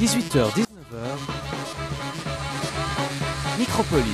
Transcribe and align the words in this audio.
18h, 0.00 0.52
19h. 0.54 0.62
Micropolis. 3.58 4.04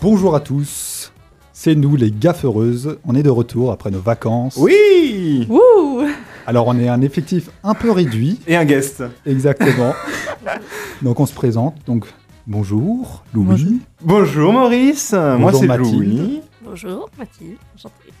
Bonjour 0.00 0.34
à 0.36 0.40
tous, 0.40 1.12
c'est 1.52 1.74
nous 1.74 1.96
les 1.96 2.10
gaffeuses. 2.10 2.98
On 3.04 3.14
est 3.14 3.22
de 3.22 3.30
retour 3.30 3.72
après 3.72 3.90
nos 3.90 4.00
vacances. 4.00 4.56
Oui 4.56 5.46
Wouh 5.48 6.06
Alors 6.46 6.66
on 6.68 6.78
est 6.78 6.88
un 6.88 7.00
effectif 7.00 7.50
un 7.64 7.74
peu 7.74 7.90
réduit, 7.90 8.40
Et 8.46 8.56
un 8.56 8.64
guest. 8.64 9.02
exactement. 9.26 9.94
Donc 11.02 11.18
on 11.20 11.26
se 11.26 11.34
présente. 11.34 11.76
Donc 11.86 12.06
bonjour, 12.46 13.24
Louis. 13.34 13.46
Bonjour. 13.46 13.72
Bonjour 14.02 14.52
Maurice, 14.52 15.12
moi 15.12 15.36
Bonjour 15.38 15.60
c'est 15.60 15.66
Mathilde. 15.66 15.94
Louis. 16.18 16.40
Bonjour, 16.64 17.08
Mathilde. 17.18 17.56
Enchantée. 17.74 18.12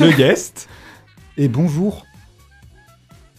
le 0.00 0.16
guest. 0.16 0.68
Et 1.38 1.48
bonjour, 1.48 2.05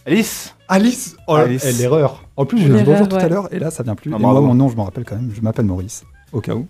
Alice 0.08 0.54
Alice. 0.68 1.16
Oh, 1.26 1.34
Alice. 1.34 1.64
eh, 1.66 1.72
l'erreur. 1.72 2.24
En 2.36 2.44
plus, 2.46 2.58
j'ai 2.58 2.64
dit 2.64 2.70
L'erreur, 2.70 2.86
bonjour 2.86 3.08
tout 3.08 3.16
à 3.16 3.22
ouais. 3.22 3.28
l'heure 3.28 3.52
et 3.52 3.58
là 3.58 3.70
ça 3.70 3.82
vient 3.82 3.94
plus. 3.94 4.10
Ah, 4.12 4.16
et 4.16 4.20
moi, 4.20 4.32
bravo. 4.32 4.46
mon 4.46 4.54
nom, 4.54 4.68
je 4.68 4.76
me 4.76 4.80
rappelle 4.82 5.04
quand 5.04 5.16
même. 5.16 5.30
Je 5.34 5.40
m'appelle 5.40 5.64
Maurice, 5.66 6.04
au 6.32 6.40
cas 6.40 6.54
où. 6.54 6.66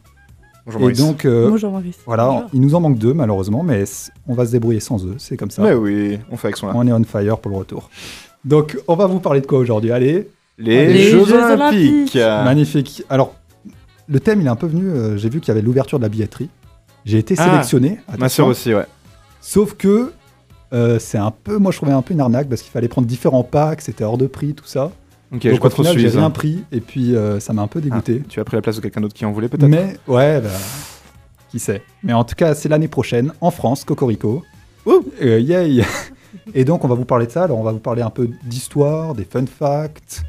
Bonjour 0.66 0.80
et 0.80 0.84
Maurice. 0.84 0.98
donc, 0.98 1.24
euh, 1.24 1.48
Bonjour, 1.48 1.70
Maurice. 1.72 1.98
voilà, 2.06 2.26
Bonjour. 2.26 2.48
il 2.52 2.60
nous 2.60 2.74
en 2.74 2.80
manque 2.80 2.98
deux 2.98 3.14
malheureusement, 3.14 3.62
mais 3.62 3.86
c- 3.86 4.10
on 4.26 4.34
va 4.34 4.44
se 4.46 4.52
débrouiller 4.52 4.80
sans 4.80 5.04
eux. 5.06 5.14
C'est 5.18 5.36
comme 5.36 5.50
ça. 5.50 5.62
Mais 5.62 5.72
oui, 5.74 6.18
on 6.30 6.36
fait 6.36 6.48
avec 6.48 6.56
son 6.56 6.66
On 6.68 6.86
est 6.86 6.92
on 6.92 7.02
fire 7.04 7.38
pour 7.38 7.50
le 7.52 7.56
retour. 7.58 7.90
Donc, 8.44 8.76
on 8.88 8.94
va 8.96 9.06
vous 9.06 9.20
parler 9.20 9.40
de 9.40 9.46
quoi 9.46 9.58
aujourd'hui? 9.58 9.92
Allez, 9.92 10.28
Les, 10.58 10.86
Les 10.92 11.02
Jeux, 11.10 11.24
Jeux 11.24 11.34
Olympiques. 11.52 12.16
Olympiques. 12.16 12.44
magnifique. 12.44 13.02
Alors, 13.08 13.34
le 14.08 14.20
thème, 14.20 14.40
il 14.40 14.46
est 14.46 14.50
un 14.50 14.56
peu 14.56 14.66
venu. 14.66 14.88
euh, 14.88 15.16
J'ai 15.16 15.28
vu 15.28 15.40
qu'il 15.40 15.48
y 15.48 15.50
avait 15.52 15.62
l'ouverture 15.62 15.98
de 15.98 16.04
la 16.04 16.08
billetterie. 16.08 16.48
J'ai 17.04 17.18
été 17.18 17.34
Ah, 17.38 17.44
sélectionné. 17.44 18.00
Ma 18.08 18.14
attention. 18.14 18.28
sœur 18.28 18.46
aussi, 18.48 18.74
ouais. 18.74 18.86
Sauf 19.40 19.74
que 19.74 20.12
euh, 20.72 20.98
c'est 20.98 21.18
un 21.18 21.30
peu, 21.30 21.58
moi 21.58 21.72
je 21.72 21.78
trouvais 21.78 21.92
un 21.92 22.02
peu 22.02 22.14
une 22.14 22.20
arnaque 22.20 22.48
parce 22.48 22.62
qu'il 22.62 22.70
fallait 22.70 22.88
prendre 22.88 23.06
différents 23.06 23.44
packs, 23.44 23.80
c'était 23.80 24.04
hors 24.04 24.18
de 24.18 24.26
prix, 24.26 24.54
tout 24.54 24.66
ça. 24.66 24.90
Ok, 25.32 25.40
j'ai 25.42 25.50
Donc 25.52 25.64
au 25.64 25.70
final, 25.70 25.98
j'ai 25.98 26.08
rien 26.08 26.30
pris 26.30 26.64
et 26.72 26.80
puis 26.80 27.14
euh, 27.14 27.38
ça 27.40 27.52
m'a 27.52 27.62
un 27.62 27.66
peu 27.66 27.80
dégoûté. 27.80 28.22
Tu 28.28 28.40
as 28.40 28.44
pris 28.44 28.56
la 28.56 28.62
place 28.62 28.76
de 28.76 28.80
quelqu'un 28.80 29.00
d'autre 29.00 29.14
qui 29.14 29.24
en 29.24 29.32
voulait 29.32 29.48
peut-être? 29.48 29.68
Mais 29.68 29.96
ouais, 30.06 30.40
bah, 30.40 30.48
qui 31.50 31.58
sait. 31.58 31.82
Mais 32.02 32.12
en 32.12 32.24
tout 32.24 32.34
cas, 32.34 32.54
c'est 32.54 32.68
l'année 32.68 32.88
prochaine 32.88 33.32
en 33.40 33.50
France, 33.50 33.84
Cocorico. 33.84 34.42
Ouh. 34.86 35.04
Euh, 35.22 35.40
yay. 35.40 35.84
Et 36.54 36.64
donc 36.64 36.84
on 36.84 36.88
va 36.88 36.94
vous 36.94 37.04
parler 37.04 37.26
de 37.26 37.30
ça. 37.30 37.44
Alors 37.44 37.58
on 37.58 37.62
va 37.62 37.72
vous 37.72 37.78
parler 37.78 38.02
un 38.02 38.10
peu 38.10 38.30
d'histoire, 38.44 39.14
des 39.14 39.24
fun 39.24 39.46
facts. 39.46 40.22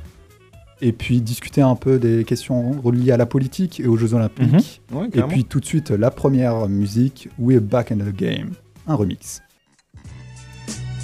Et 0.81 0.93
puis 0.93 1.19
discuter 1.19 1.61
un 1.61 1.75
peu 1.75 1.99
des 1.99 2.23
questions 2.23 2.71
reliées 2.81 3.11
à 3.11 3.17
la 3.17 3.25
politique 3.25 3.81
et 3.81 3.87
aux 3.87 3.97
Jeux 3.97 4.13
Olympiques. 4.13 4.81
Ouais, 4.93 5.09
Et 5.13 5.21
puis 5.23 5.43
tout 5.43 5.59
de 5.59 5.65
suite, 5.65 5.91
la 5.91 6.09
première 6.09 6.69
musique, 6.69 7.27
We're 7.37 7.59
Back 7.59 7.91
in 7.91 7.97
the 7.97 8.15
Game, 8.15 8.51
un 8.87 8.95
remix. 8.95 9.41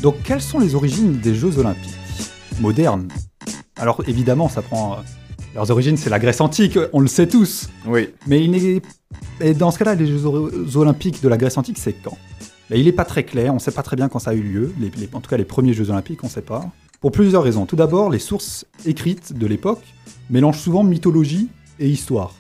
Donc, 0.02 0.16
quelles 0.24 0.42
sont 0.42 0.60
les 0.60 0.76
origines 0.76 1.20
des 1.20 1.34
Jeux 1.36 1.58
Olympiques 1.58 1.94
modernes? 2.60 3.08
Alors, 3.76 4.02
évidemment, 4.08 4.50
ça 4.50 4.62
prend. 4.62 4.94
euh, 4.94 4.98
leurs 5.56 5.72
origines, 5.72 5.96
c'est 5.98 6.10
la 6.10 6.20
Grèce 6.20 6.42
antique, 6.42 6.78
on 6.94 7.00
le 7.00 7.08
sait 7.08 7.28
tous. 7.28 7.70
Oui. 7.88 8.10
Mais 8.28 8.44
il 8.44 8.52
n'est. 8.52 8.82
Et 9.40 9.54
dans 9.54 9.72
ce 9.72 9.80
cas-là, 9.80 9.96
les 9.96 10.06
Jeux 10.08 10.26
Olympiques 10.76 11.22
de 11.24 11.30
la 11.30 11.38
Grèce 11.38 11.58
antique, 11.58 11.78
c'est 11.80 11.94
quand? 11.94 12.18
Il 12.72 12.86
n'est 12.86 12.92
pas 12.92 13.06
très 13.06 13.24
clair, 13.24 13.52
on 13.52 13.56
ne 13.56 13.60
sait 13.60 13.72
pas 13.72 13.84
très 13.84 13.96
bien 13.96 14.10
quand 14.10 14.20
ça 14.20 14.32
a 14.32 14.34
eu 14.34 14.42
lieu. 14.42 14.74
Les- 14.80 14.92
les- 14.98 15.10
en 15.14 15.22
tout 15.22 15.30
cas, 15.30 15.38
les 15.38 15.46
premiers 15.46 15.74
Jeux 15.74 15.90
Olympiques, 15.92 16.24
on 16.24 16.28
ne 16.28 16.32
sait 16.32 16.42
pas. 16.42 16.70
Pour 17.00 17.12
plusieurs 17.12 17.44
raisons. 17.44 17.66
Tout 17.66 17.76
d'abord, 17.76 18.10
les 18.10 18.20
sources 18.20 18.66
écrites 18.86 19.34
de 19.38 19.46
l'époque 19.48 19.84
mélangent 20.30 20.60
souvent 20.60 20.84
mythologie 20.84 21.50
et 21.80 21.88
histoire. 21.88 22.34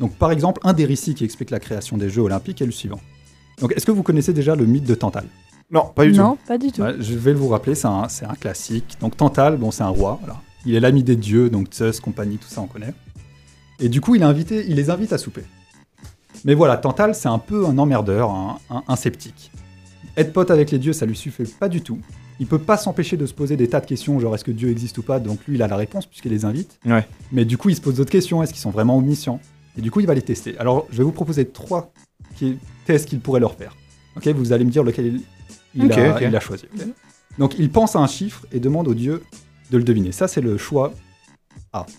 Donc, 0.00 0.16
par 0.16 0.30
exemple, 0.32 0.60
un 0.64 0.72
des 0.72 0.84
récits 0.84 1.14
qui 1.14 1.24
explique 1.24 1.50
la 1.50 1.60
création 1.60 1.96
des 1.96 2.10
Jeux 2.10 2.22
Olympiques 2.22 2.60
est 2.60 2.66
le 2.66 2.72
suivant. 2.72 3.00
Donc, 3.60 3.72
est-ce 3.76 3.86
que 3.86 3.92
vous 3.92 4.02
connaissez 4.02 4.32
déjà 4.32 4.56
le 4.56 4.66
mythe 4.66 4.84
de 4.84 4.94
Tantale 4.94 5.26
Non, 5.70 5.86
pas 5.94 6.04
du 6.06 6.12
non, 6.12 6.38
pas 6.46 6.56
du 6.58 6.72
tout. 6.72 6.82
Je 6.98 7.14
vais 7.14 7.34
vous 7.34 7.48
rappeler, 7.48 7.74
c'est 7.74 7.86
un, 7.88 8.08
c'est 8.08 8.24
un 8.24 8.34
classique. 8.34 8.96
Donc, 9.00 9.16
Tantale, 9.16 9.56
bon, 9.56 9.70
c'est 9.70 9.82
un 9.82 9.88
roi. 9.88 10.18
voilà. 10.22 10.40
Il 10.64 10.74
est 10.74 10.80
l'ami 10.80 11.02
des 11.02 11.16
dieux, 11.16 11.50
donc 11.50 11.72
Zeus, 11.74 12.00
compagnie, 12.00 12.38
tout 12.38 12.48
ça, 12.48 12.60
on 12.62 12.66
connaît. 12.66 12.94
Et 13.80 13.88
du 13.88 14.00
coup, 14.00 14.14
il, 14.14 14.22
a 14.22 14.28
invité, 14.28 14.64
il 14.68 14.76
les 14.76 14.90
invite 14.90 15.12
à 15.12 15.18
souper. 15.18 15.44
Mais 16.44 16.54
voilà, 16.54 16.76
Tantale, 16.76 17.14
c'est 17.14 17.28
un 17.28 17.38
peu 17.38 17.66
un 17.66 17.76
emmerdeur, 17.78 18.30
un, 18.30 18.58
un- 18.70 18.82
un 18.88 18.96
sceptique. 18.96 19.50
Être 20.16 20.32
pote 20.32 20.50
avec 20.50 20.70
les 20.70 20.78
dieux, 20.78 20.92
ça 20.92 21.06
lui 21.06 21.16
suffit 21.16 21.44
pas 21.44 21.68
du 21.68 21.80
tout. 21.82 21.98
Il 22.40 22.46
peut 22.46 22.58
pas 22.58 22.76
s'empêcher 22.76 23.16
de 23.16 23.26
se 23.26 23.34
poser 23.34 23.56
des 23.56 23.68
tas 23.68 23.80
de 23.80 23.86
questions, 23.86 24.18
genre 24.20 24.34
est-ce 24.34 24.44
que 24.44 24.50
Dieu 24.52 24.70
existe 24.70 24.96
ou 24.98 25.02
pas, 25.02 25.18
donc 25.20 25.40
lui 25.48 25.56
il 25.56 25.62
a 25.62 25.66
la 25.66 25.74
réponse 25.76 26.06
puisqu'il 26.06 26.30
les 26.30 26.44
invite. 26.44 26.78
Ouais. 26.86 27.04
Mais 27.32 27.44
du 27.44 27.58
coup 27.58 27.68
il 27.68 27.74
se 27.74 27.80
pose 27.80 27.96
d'autres 27.96 28.12
questions, 28.12 28.40
est-ce 28.42 28.52
qu'ils 28.52 28.60
sont 28.62 28.70
vraiment 28.70 28.96
omniscients? 28.96 29.40
Et 29.76 29.80
du 29.80 29.90
coup 29.90 29.98
il 29.98 30.06
va 30.06 30.14
les 30.14 30.22
tester. 30.22 30.56
Alors 30.58 30.86
je 30.90 30.98
vais 30.98 31.02
vous 31.04 31.10
proposer 31.12 31.46
trois 31.48 31.92
tests 32.86 33.08
qu'il 33.08 33.18
pourrait 33.18 33.40
leur 33.40 33.54
faire. 33.54 33.74
Ok, 34.16 34.28
vous 34.28 34.52
allez 34.52 34.64
me 34.64 34.70
dire 34.70 34.84
lequel 34.84 35.20
il, 35.74 35.92
a, 35.92 36.22
il 36.22 36.34
a 36.36 36.40
choisi. 36.40 36.64
donc 37.38 37.58
il 37.58 37.70
pense 37.70 37.96
à 37.96 38.00
un 38.00 38.06
chiffre 38.06 38.46
et 38.52 38.60
demande 38.60 38.88
aux 38.88 38.94
dieux 38.94 39.22
de 39.70 39.78
le 39.78 39.84
deviner. 39.84 40.12
Ça 40.12 40.28
c'est 40.28 40.40
le 40.40 40.56
choix. 40.58 40.92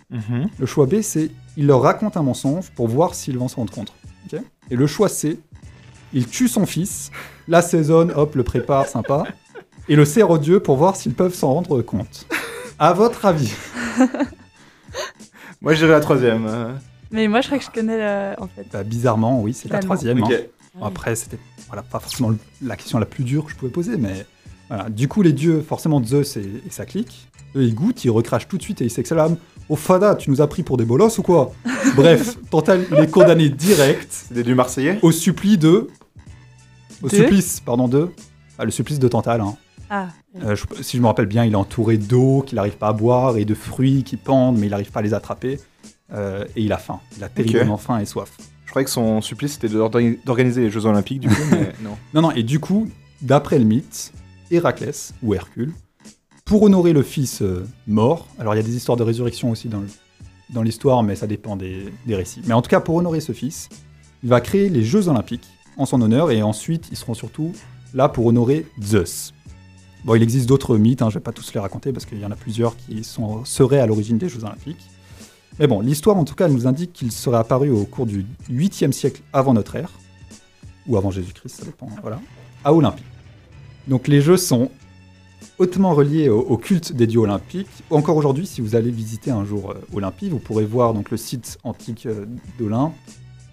Mhm. 0.10 0.50
Le 0.58 0.66
choix 0.66 0.86
B 0.86 1.02
c'est 1.02 1.30
il 1.56 1.68
leur 1.68 1.82
raconte 1.82 2.18
un 2.18 2.24
mensonge 2.24 2.70
pour 2.72 2.88
voir 2.88 3.14
s'ils 3.16 3.38
vont 3.38 3.48
se 3.48 3.56
rendre 3.56 3.72
compte. 3.74 3.94
et 4.70 4.76
le 4.76 4.88
choix 4.88 5.08
C, 5.10 5.40
il 6.14 6.28
tue 6.28 6.48
son 6.48 6.66
fils, 6.66 7.12
l'assaisonne, 7.48 8.12
hop, 8.16 8.36
le 8.36 8.44
prépare, 8.44 8.88
sympa, 8.88 9.24
et 9.88 9.96
le 9.96 10.06
sert 10.06 10.30
aux 10.30 10.38
dieux 10.38 10.60
pour 10.60 10.76
voir 10.78 10.96
s'ils 10.96 11.14
peuvent 11.14 11.34
s'en 11.34 11.54
rendre 11.54 11.82
compte. 11.82 12.26
À 12.78 12.94
votre 12.94 13.26
avis 13.26 13.54
Moi, 15.62 15.74
je 15.74 15.80
dirais 15.80 15.92
la 15.92 16.00
troisième. 16.00 16.80
Mais 17.12 17.28
moi, 17.28 17.42
je 17.42 17.48
crois 17.48 17.58
que 17.60 17.66
je 17.66 17.70
connais 17.70 17.98
la... 17.98 18.36
en 18.40 18.48
fait. 18.48 18.66
Bah, 18.72 18.84
Bizarrement, 18.84 19.42
oui, 19.42 19.54
c'est 19.54 19.70
la 19.70 19.80
troisième. 19.80 20.24
Ok. 20.24 20.32
hein. 20.32 20.38
Bon, 20.76 20.86
Après, 20.86 21.16
c'était 21.16 21.40
voilà, 21.68 21.82
pas 21.84 22.00
forcément 22.00 22.32
la 22.62 22.76
question 22.76 23.00
la 23.00 23.06
plus 23.06 23.24
dure 23.24 23.46
que 23.46 23.52
je 23.52 23.56
pouvais 23.56 23.72
poser, 23.72 23.98
mais 23.98 24.26
voilà. 24.70 24.90
Du 24.90 25.08
coup, 25.08 25.22
les 25.22 25.34
dieux, 25.34 25.62
forcément 25.68 26.04
Zeus 26.04 26.38
et, 26.38 26.42
et 26.66 26.70
sa 26.70 26.86
clique, 26.86 27.28
eux, 27.56 27.64
ils 27.64 27.74
goûtent, 27.76 28.04
ils 28.06 28.10
recrachent 28.12 28.48
tout 28.48 28.58
de 28.58 28.62
suite 28.64 28.82
et 28.82 28.86
ils 28.86 28.92
s'exclament 28.92 29.38
Oh 29.68 29.76
Fada, 29.76 30.16
tu 30.16 30.30
nous 30.32 30.42
as 30.42 30.48
pris 30.48 30.64
pour 30.64 30.78
des 30.78 30.86
bolosses 30.86 31.18
ou 31.20 31.24
quoi? 31.24 31.52
Bref, 31.96 32.38
Tantal, 32.50 32.86
il 32.92 33.00
est 33.00 33.12
condamné 33.12 33.50
direct 33.50 34.08
C'est 34.10 34.34
des 34.34 34.44
dieux 34.44 34.56
marseillais? 34.56 34.98
au 35.04 35.12
supplice 35.12 35.60
de. 35.60 35.88
Au 37.02 37.08
De 37.08 37.16
supplice, 37.16 37.60
pardon, 37.60 37.88
de. 37.88 38.10
ah, 38.58 38.66
le 38.66 38.72
supplice 38.72 39.00
de 39.00 39.08
Tantal. 39.08 39.42
hein. 39.42 39.56
Ah, 39.90 40.08
Euh, 40.44 40.56
je- 40.56 40.84
si 40.84 40.98
je 40.98 41.02
me 41.02 41.08
rappelle 41.08 41.26
bien, 41.26 41.46
il 41.46 41.54
est 41.54 41.56
entouré 41.56 41.98
d'eau 41.98 42.44
qu'il 42.46 42.58
n'arrive 42.58 42.78
pas 42.78 42.90
à 42.90 42.94
boire 42.94 43.38
et 43.38 43.46
de 43.46 43.54
fruits 43.56 44.04
qui 44.04 44.18
pendent, 44.18 44.58
mais 44.58 44.68
il 44.68 44.70
n'arrive 44.70 44.92
pas 44.92 45.00
à 45.00 45.04
les 45.04 45.14
attraper. 45.16 45.60
Euh, 46.14 46.46
et 46.56 46.62
il 46.64 46.72
a 46.74 46.78
faim. 46.78 47.00
Il 47.18 47.24
a 47.24 47.30
terriblement 47.30 47.78
faim 47.78 48.00
et 48.00 48.06
soif. 48.06 48.32
Je 48.70 48.72
croyais 48.72 48.86
que 48.86 48.92
son 48.92 49.20
supplice 49.22 49.54
c'était 49.54 49.68
d'orga- 49.68 50.16
d'organiser 50.26 50.62
les 50.62 50.70
Jeux 50.70 50.86
Olympiques, 50.86 51.22
du 51.22 51.28
coup, 51.28 51.42
mais 51.50 51.72
non. 51.84 51.98
Non, 52.14 52.22
non, 52.22 52.32
et 52.32 52.44
du 52.44 52.60
coup, 52.60 52.88
d'après 53.20 53.58
le 53.58 53.66
mythe, 53.66 54.14
Héraclès, 54.52 55.16
ou 55.24 55.34
Hercule, 55.34 55.74
pour 56.46 56.62
honorer 56.62 56.94
le 56.94 57.02
fils 57.02 57.42
euh, 57.42 57.66
mort, 57.88 58.28
alors 58.38 58.54
il 58.54 58.58
y 58.58 58.60
a 58.60 58.64
des 58.64 58.76
histoires 58.76 58.96
de 58.96 59.02
résurrection 59.02 59.50
aussi 59.50 59.70
dans 59.70 59.80
le- 59.80 59.88
dans 60.52 60.62
l'histoire, 60.62 61.02
mais 61.02 61.16
ça 61.16 61.26
dépend 61.26 61.56
des, 61.56 61.92
des 62.06 62.16
récits. 62.16 62.42
Mais 62.46 62.54
en 62.54 62.62
tout 62.62 62.70
cas, 62.70 62.80
pour 62.80 62.94
honorer 62.96 63.22
ce 63.22 63.32
fils, 63.32 63.70
il 64.24 64.30
va 64.30 64.40
créer 64.40 64.70
les 64.70 64.84
Jeux 64.84 65.08
Olympiques 65.08 65.48
en 65.76 65.88
son 65.88 66.00
honneur, 66.04 66.30
et 66.30 66.44
ensuite, 66.44 66.90
ils 66.92 66.98
seront 66.98 67.16
surtout 67.16 67.54
là 67.96 68.08
pour 68.08 68.28
honorer 68.28 68.68
Zeus. 68.84 69.34
Bon, 70.06 70.14
il 70.14 70.22
existe 70.22 70.48
d'autres 70.48 70.78
mythes, 70.78 71.02
hein, 71.02 71.10
je 71.10 71.16
vais 71.16 71.24
pas 71.24 71.32
tous 71.32 71.54
les 71.56 71.60
raconter 71.60 71.92
parce 71.92 72.06
qu'il 72.06 72.20
y 72.20 72.26
en 72.26 72.30
a 72.32 72.36
plusieurs 72.36 72.78
qui 72.78 73.04
sont, 73.04 73.44
seraient 73.46 73.80
à 73.80 73.88
l'origine 73.88 74.18
des 74.20 74.30
Jeux 74.30 74.44
Olympiques. 74.44 74.88
Mais 75.60 75.68
bon, 75.68 75.82
l'histoire 75.82 76.16
en 76.16 76.24
tout 76.24 76.36
cas 76.36 76.48
nous 76.48 76.68
indique 76.68 76.94
qu'il 76.94 77.12
serait 77.12 77.38
apparu 77.38 77.70
au 77.70 77.84
cours 77.84 78.06
du 78.06 78.26
8e 78.50 78.94
siècle 78.94 79.22
avant 79.34 79.54
notre 79.54 79.76
ère, 79.76 79.92
ou 80.88 80.96
avant 80.96 81.12
Jésus-Christ, 81.12 81.58
ça 81.58 81.66
dépend, 81.66 81.90
voilà, 82.02 82.22
à 82.64 82.74
Olympie. 82.74 83.04
Donc 83.88 84.08
les 84.08 84.22
Jeux 84.22 84.38
sont 84.38 84.72
hautement 85.58 85.94
reliés 85.94 86.30
au, 86.30 86.58
culte 86.58 86.94
des 86.94 87.08
dieux 87.08 87.20
olympiques. 87.20 87.68
Encore 87.90 88.16
aujourd'hui, 88.16 88.48
si 88.48 88.62
vous 88.62 88.76
allez 88.76 88.92
visiter 88.92 89.32
un 89.32 89.44
jour 89.44 89.72
euh, 89.72 89.74
Olympie, 89.94 90.30
vous 90.30 90.40
pourrez 90.40 90.64
voir 90.64 90.94
donc 90.94 91.12
le 91.12 91.18
site 91.18 91.58
antique 91.64 92.06
euh, 92.06 92.26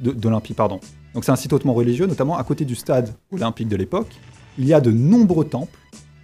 d'Olympie, 0.00 0.54
pardon. 0.54 0.78
Donc 1.14 1.24
c'est 1.24 1.32
un 1.32 1.36
site 1.36 1.52
hautement 1.52 1.74
religieux, 1.74 2.06
notamment 2.06 2.38
à 2.38 2.44
côté 2.44 2.64
du 2.64 2.76
stade 2.76 3.12
olympique 3.32 3.68
de 3.68 3.76
l'époque. 3.76 4.14
Il 4.58 4.66
y 4.66 4.72
a 4.72 4.80
de 4.80 4.92
nombreux 4.92 5.46
temples, 5.46 5.78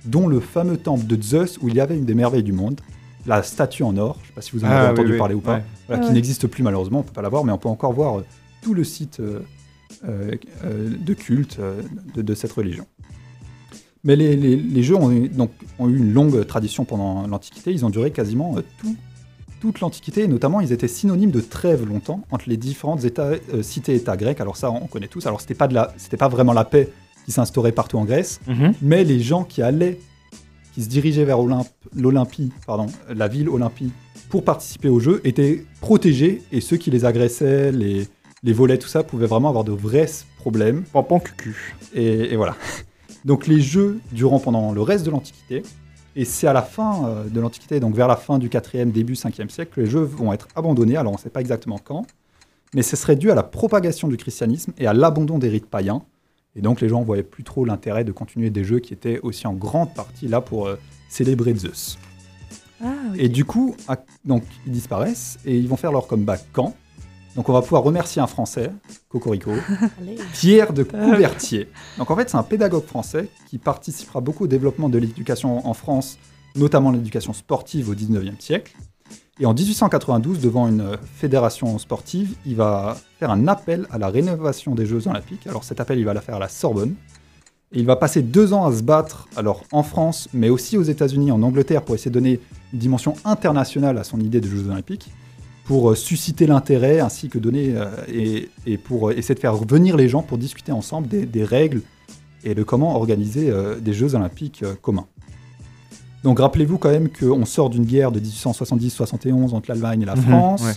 dont 0.04 0.28
le 0.28 0.38
fameux 0.38 0.76
temple 0.76 1.06
de 1.06 1.20
Zeus 1.20 1.59
où 1.60 1.69
il 1.69 1.75
y 1.75 1.81
avait 1.81 1.97
une 1.97 2.05
des 2.05 2.14
merveilles 2.14 2.43
du 2.44 2.52
monde, 2.52 2.81
la 3.26 3.42
statue 3.42 3.82
en 3.82 3.96
or. 3.96 4.16
Je 4.19 4.22
ne 4.22 4.26
sais 4.28 4.32
pas 4.34 4.40
si 4.42 4.50
vous 4.52 4.64
en 4.64 4.69
avez 4.69 4.74
Ah, 4.76 4.84
oui, 4.86 4.90
entendu 4.92 5.12
oui, 5.12 5.19
parler 5.19 5.34
ou 5.34 5.40
pas. 5.40 5.54
ouais. 5.56 5.64
Voilà, 5.86 6.00
Ah 6.02 6.04
qui 6.04 6.08
ouais. 6.08 6.14
n'existe 6.14 6.46
plus 6.46 6.62
malheureusement, 6.62 7.00
on 7.00 7.02
peut 7.02 7.12
pas 7.12 7.22
la 7.22 7.28
voir, 7.28 7.44
mais 7.44 7.52
on 7.52 7.58
peut 7.58 7.69
encore 7.69 7.92
voir 7.92 8.19
euh, 8.19 8.24
tout 8.62 8.74
le 8.74 8.84
site 8.84 9.20
euh, 9.20 9.40
euh, 10.04 10.32
de 10.98 11.14
culte 11.14 11.58
euh, 11.60 11.82
de, 12.14 12.22
de 12.22 12.34
cette 12.34 12.52
religion. 12.52 12.86
Mais 14.04 14.16
les, 14.16 14.34
les- 14.36 14.56
les 14.56 14.82
jeux 14.82 14.96
ont, 14.96 15.12
eu- 15.12 15.28
donc, 15.28 15.50
ont 15.78 15.88
eu 15.88 15.96
une 15.98 16.12
longue 16.12 16.44
tradition 16.46 16.84
pendant 16.84 17.26
l'Antiquité, 17.28 17.72
ils 17.72 17.84
ont 17.84 17.90
duré 17.90 18.10
quasiment 18.10 18.56
euh, 18.56 18.62
tout- 18.80 18.96
toute 19.60 19.78
l'Antiquité, 19.78 20.25
et 20.25 20.28
notamment 20.28 20.60
ils 20.60 20.72
étaient 20.72 20.88
synonymes 20.88 21.30
de 21.30 21.40
trêve 21.40 21.86
longtemps 21.86 22.25
entre 22.32 22.48
les 22.48 22.56
différentes 22.56 23.04
états, 23.04 23.26
euh, 23.54 23.62
cités-états 23.62 24.16
grecs. 24.16 24.40
Alors 24.40 24.56
ça, 24.56 24.72
on 24.72 24.88
connaît 24.88 25.06
tous. 25.06 25.25
Alors 25.26 25.40
c'était 25.40 25.54
pas, 25.54 25.68
de 25.68 25.75
la- 25.75 25.94
c'était 25.98 26.16
pas 26.16 26.28
vraiment 26.28 26.52
la 26.52 26.64
paix 26.64 26.88
qui 27.26 27.30
s'instaurait 27.30 27.70
partout 27.70 27.96
en 27.98 28.04
Grèce, 28.04 28.40
Mhm. 28.48 28.72
mais 28.82 29.04
les 29.04 29.20
gens 29.20 29.44
qui 29.44 29.62
allaient, 29.62 30.00
qui 30.72 30.82
se 30.82 30.88
dirigeaient 30.88 31.24
vers 31.24 31.38
l'Olympie, 31.94 32.52
pardon, 32.66 32.86
la 33.08 33.28
ville 33.28 33.48
Olympie, 33.48 33.92
pour 34.28 34.44
participer 34.44 34.88
aux 34.88 35.00
Jeux, 35.00 35.20
étaient 35.24 35.64
protégés, 35.80 36.42
et 36.52 36.60
ceux 36.60 36.76
qui 36.76 36.90
les 36.90 37.04
agressaient, 37.04 37.70
les, 37.72 38.08
les 38.42 38.52
volaient, 38.52 38.78
tout 38.78 38.88
ça, 38.88 39.02
pouvaient 39.02 39.26
vraiment 39.26 39.48
avoir 39.48 39.64
de 39.64 39.72
vrais 39.72 40.08
problèmes. 40.38 40.84
Pampan 40.92 41.20
cucu. 41.20 41.76
Et, 41.94 42.32
et 42.32 42.36
voilà. 42.36 42.56
Donc 43.24 43.46
les 43.46 43.60
Jeux 43.60 44.00
durant 44.10 44.38
pendant 44.38 44.72
le 44.72 44.82
reste 44.82 45.04
de 45.04 45.10
l'Antiquité, 45.10 45.62
Et 46.16 46.24
c'est 46.24 46.46
à 46.46 46.52
la 46.52 46.62
fin 46.62 47.06
euh, 47.06 47.25
de 47.28 47.40
l'Antiquité, 47.40 47.80
donc 47.80 47.94
vers 47.94 48.08
la 48.08 48.16
fin 48.16 48.38
du 48.38 48.48
4e, 48.48 48.90
début 48.90 49.14
5e 49.14 49.48
siècle, 49.48 49.72
que 49.75 49.80
les 49.80 49.86
jeux 49.86 50.02
vont 50.02 50.32
être 50.32 50.48
abandonnés. 50.56 50.96
Alors 50.96 51.12
on 51.12 51.16
ne 51.16 51.20
sait 51.20 51.30
pas 51.30 51.40
exactement 51.40 51.78
quand, 51.82 52.06
mais 52.75 52.82
ce 52.82 52.96
serait 52.96 53.16
dû 53.16 53.30
à 53.30 53.34
la 53.34 53.42
propagation 53.42 54.08
du 54.08 54.16
christianisme 54.16 54.72
et 54.78 54.86
à 54.86 54.92
l'abandon 54.92 55.38
des 55.38 55.48
rites 55.48 55.66
païens. 55.66 56.02
Et 56.56 56.60
donc 56.60 56.81
les 56.81 56.88
gens 56.88 57.00
ne 57.00 57.04
voyaient 57.06 57.22
plus 57.22 57.44
trop 57.44 57.64
l'intérêt 57.64 58.04
de 58.04 58.12
continuer 58.12 58.50
des 58.50 58.64
jeux 58.64 58.78
qui 58.78 58.93
étaient 58.93 59.20
aussi 59.20 59.46
en 59.46 59.54
grande 59.54 59.94
partie 59.94 60.28
là 60.28 60.40
pour 60.40 60.66
euh, 60.66 60.76
célébrer 61.08 61.54
Zeus. 61.54 61.99
Ah. 62.84 62.88
Et 63.16 63.28
du 63.28 63.44
coup, 63.44 63.76
à- 63.88 63.96
donc, 64.25 64.43
ils 64.66 64.72
disparaissent 64.72 65.38
et 65.44 65.56
ils 65.56 65.69
vont 65.69 65.76
faire 65.76 65.93
leur 65.93 66.06
comeback 66.06 66.43
quand? 66.52 66.75
Donc 67.37 67.49
on 67.49 67.52
va 67.54 67.62
pouvoir 67.62 67.82
remercier 67.82 68.20
un 68.20 68.26
Français, 68.26 68.70
Cocorico. 69.08 69.52
Pierre 70.34 70.72
de 70.75 70.82
Coubertier. 70.82 71.69
Donc 71.96 72.10
en 72.10 72.16
fait, 72.16 72.28
c'est 72.28 72.37
un 72.37 72.43
pédagogue 72.43 72.84
français 72.84 73.28
qui 73.49 73.56
participera 73.56 74.20
beaucoup 74.20 74.44
au 74.44 74.46
développement 74.46 74.90
de 74.90 74.99
l'éducation 74.99 75.66
en 75.66 75.72
France, 75.72 76.19
notamment 76.56 76.90
l'éducation 76.90 77.32
sportive 77.32 77.88
au 77.88 77.94
19e 77.94 78.38
siècle. 78.38 78.76
Et 79.40 79.46
en 79.46 79.55
1892, 79.55 80.40
devant 80.40 80.69
une 80.69 80.99
fédération 81.17 81.79
sportive, 81.79 82.34
il 82.44 82.56
va 82.56 82.96
faire 83.19 83.31
un 83.31 83.49
appel 83.49 83.87
à 83.90 83.99
la 83.99 84.08
rénovation 84.08 84.75
des 84.75 84.84
Jeux 84.84 85.08
Olympiques. 85.08 85.46
Alors 85.46 85.64
cet 85.64 85.81
appel, 85.81 85.99
il 85.99 86.05
va 86.05 86.12
la 86.12 86.20
faire 86.20 86.37
à 86.37 86.38
la 86.38 86.49
Sorbonne. 86.49 86.94
Et 87.75 87.81
il 87.81 87.87
va 87.87 87.96
passer 87.96 88.20
deux 88.20 88.52
ans 88.52 88.67
à 88.67 88.73
se 88.76 88.82
battre, 88.82 89.29
alors 89.34 89.64
en 89.73 89.82
France, 89.82 90.29
mais 90.34 90.50
aussi 90.50 90.76
aux 90.76 90.82
États-Unis, 90.82 91.32
en 91.32 91.43
Angleterre, 91.43 91.82
pour 91.82 91.94
essayer 91.94 92.11
de 92.11 92.19
donner 92.19 92.40
une 92.75 92.79
dimension 92.79 93.14
internationale 93.25 93.96
à 93.96 94.05
son 94.05 94.20
idée 94.20 94.43
des 94.43 94.49
Jeux 94.49 94.69
Olympiques, 94.69 95.11
pour 95.64 95.90
euh, 95.90 95.94
susciter 95.94 96.46
l'intérêt 96.46 97.00
ainsi 97.00 97.28
que 97.28 97.38
donner 97.38 97.75
euh, 97.75 98.49
et, 98.67 98.78
pour 98.78 99.08
euh, 99.08 99.17
essayer 99.17 99.35
de 99.35 99.40
faire 99.40 99.56
venir 99.56 99.96
les 99.96 100.08
gens 100.08 100.23
pour 100.23 100.37
discuter 100.37 100.73
ensemble 100.73 101.08
des, 101.08 101.44
règles 101.44 101.81
et 102.44 102.55
de 102.55 102.62
comment 102.62 102.96
organiser 102.96 103.52
des 103.81 103.93
Jeux 103.93 104.14
Olympiques 104.17 104.64
communs. 104.82 105.06
Donc 106.24 106.38
rappelez-vous 106.38 106.78
quand 106.78 106.90
même 106.90 107.08
qu'on 107.08 107.44
sort 107.44 107.69
d'une 107.70 107.84
guerre 107.84 108.12
de 108.12 108.20
1870-71 108.20 109.52
entre 109.54 109.69
l'Allemagne 109.70 110.02
et 110.02 110.06
la 110.06 110.14
Mhm, 110.16 110.22
France. 110.22 110.62
ouais. 110.62 110.72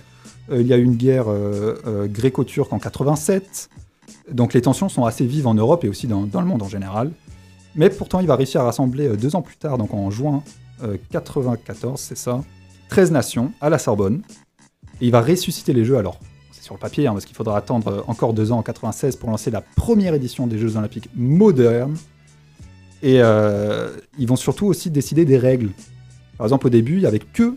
Euh, 0.51 0.62
il 0.62 0.68
y 0.68 0.74
a 0.74 0.77
eu 0.77 0.83
une 0.83 0.95
guerre 0.95 1.25
euh, 1.27 1.75
euh, 1.88 2.07
gréco-turque 2.07 2.71
en 2.74 2.80
87. 2.80 3.69
Donc 4.31 4.53
les 4.53 4.62
tensions 4.62 4.89
sont 4.89 5.06
assez 5.06 5.25
vives 5.25 5.47
en 5.47 5.53
Europe 5.53 5.83
et 5.83 5.89
aussi 5.89 6.07
dans, 6.07 6.24
dans 6.24 6.42
le 6.42 6.47
monde 6.47 6.62
en 6.63 6.68
général. 6.69 7.12
Mais 7.75 7.89
pourtant, 7.89 8.19
il 8.21 8.27
va 8.27 8.36
réussir 8.36 8.62
à 8.62 8.65
rassembler 8.65 9.09
deux 9.18 9.36
ans 9.36 9.42
plus 9.42 9.57
tard, 9.57 9.77
donc 9.77 9.94
en 9.94 10.09
juin 10.09 10.44
euh, 10.83 10.97
94, 11.12 12.00
c'est 12.00 12.18
ça, 12.18 12.41
13 12.89 13.12
nations 13.12 13.51
à 13.62 13.69
la 13.69 13.77
Sorbonne. 13.77 14.21
Et 15.01 15.07
il 15.07 15.12
va 15.12 15.21
ressusciter 15.21 15.74
les 15.74 15.83
Jeux. 15.83 15.98
Alors, 15.98 16.19
c'est 16.51 16.63
sur 16.63 16.74
le 16.75 16.80
papier, 16.80 17.06
hein, 17.07 17.13
parce 17.13 17.25
qu'il 17.25 17.36
faudra 17.36 17.57
attendre 17.57 18.03
encore 18.07 18.33
deux 18.33 18.51
ans 18.51 18.59
en 18.59 18.63
96 18.63 19.18
pour 19.18 19.30
lancer 19.30 19.51
la 19.51 19.62
première 19.62 20.13
édition 20.13 20.48
des 20.48 20.57
Jeux 20.57 20.77
Olympiques 20.77 21.09
modernes. 21.15 21.95
Et 23.03 23.21
euh, 23.21 23.89
ils 24.18 24.27
vont 24.27 24.36
surtout 24.36 24.65
aussi 24.65 24.89
décider 24.89 25.25
des 25.25 25.38
règles. 25.38 25.69
Par 26.38 26.45
exemple, 26.47 26.68
au 26.68 26.69
début, 26.69 26.94
il 26.95 27.00
n'y 27.01 27.06
avait 27.06 27.19
que 27.19 27.56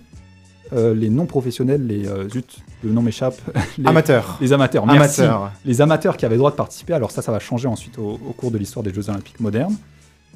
euh, 0.72 0.94
les 0.94 1.08
non-professionnels, 1.08 1.86
les... 1.86 2.06
euh, 2.06 2.28
zut, 2.28 2.58
le 2.84 2.90
nom 2.92 3.00
m'échappe. 3.02 3.40
les, 3.78 3.86
Amateur. 3.86 4.36
les 4.40 4.52
amateurs, 4.52 4.86
merci. 4.86 5.22
Amateur. 5.22 5.50
Les 5.64 5.80
amateurs 5.80 6.16
qui 6.16 6.26
avaient 6.26 6.34
le 6.34 6.40
droit 6.40 6.50
de 6.50 6.56
participer. 6.56 6.92
Alors 6.92 7.10
ça, 7.10 7.22
ça 7.22 7.32
va 7.32 7.38
changer 7.38 7.66
ensuite 7.68 7.98
au, 7.98 8.18
au 8.28 8.32
cours 8.36 8.50
de 8.50 8.58
l'histoire 8.58 8.82
des 8.82 8.92
Jeux 8.92 9.08
Olympiques 9.08 9.40
modernes. 9.40 9.76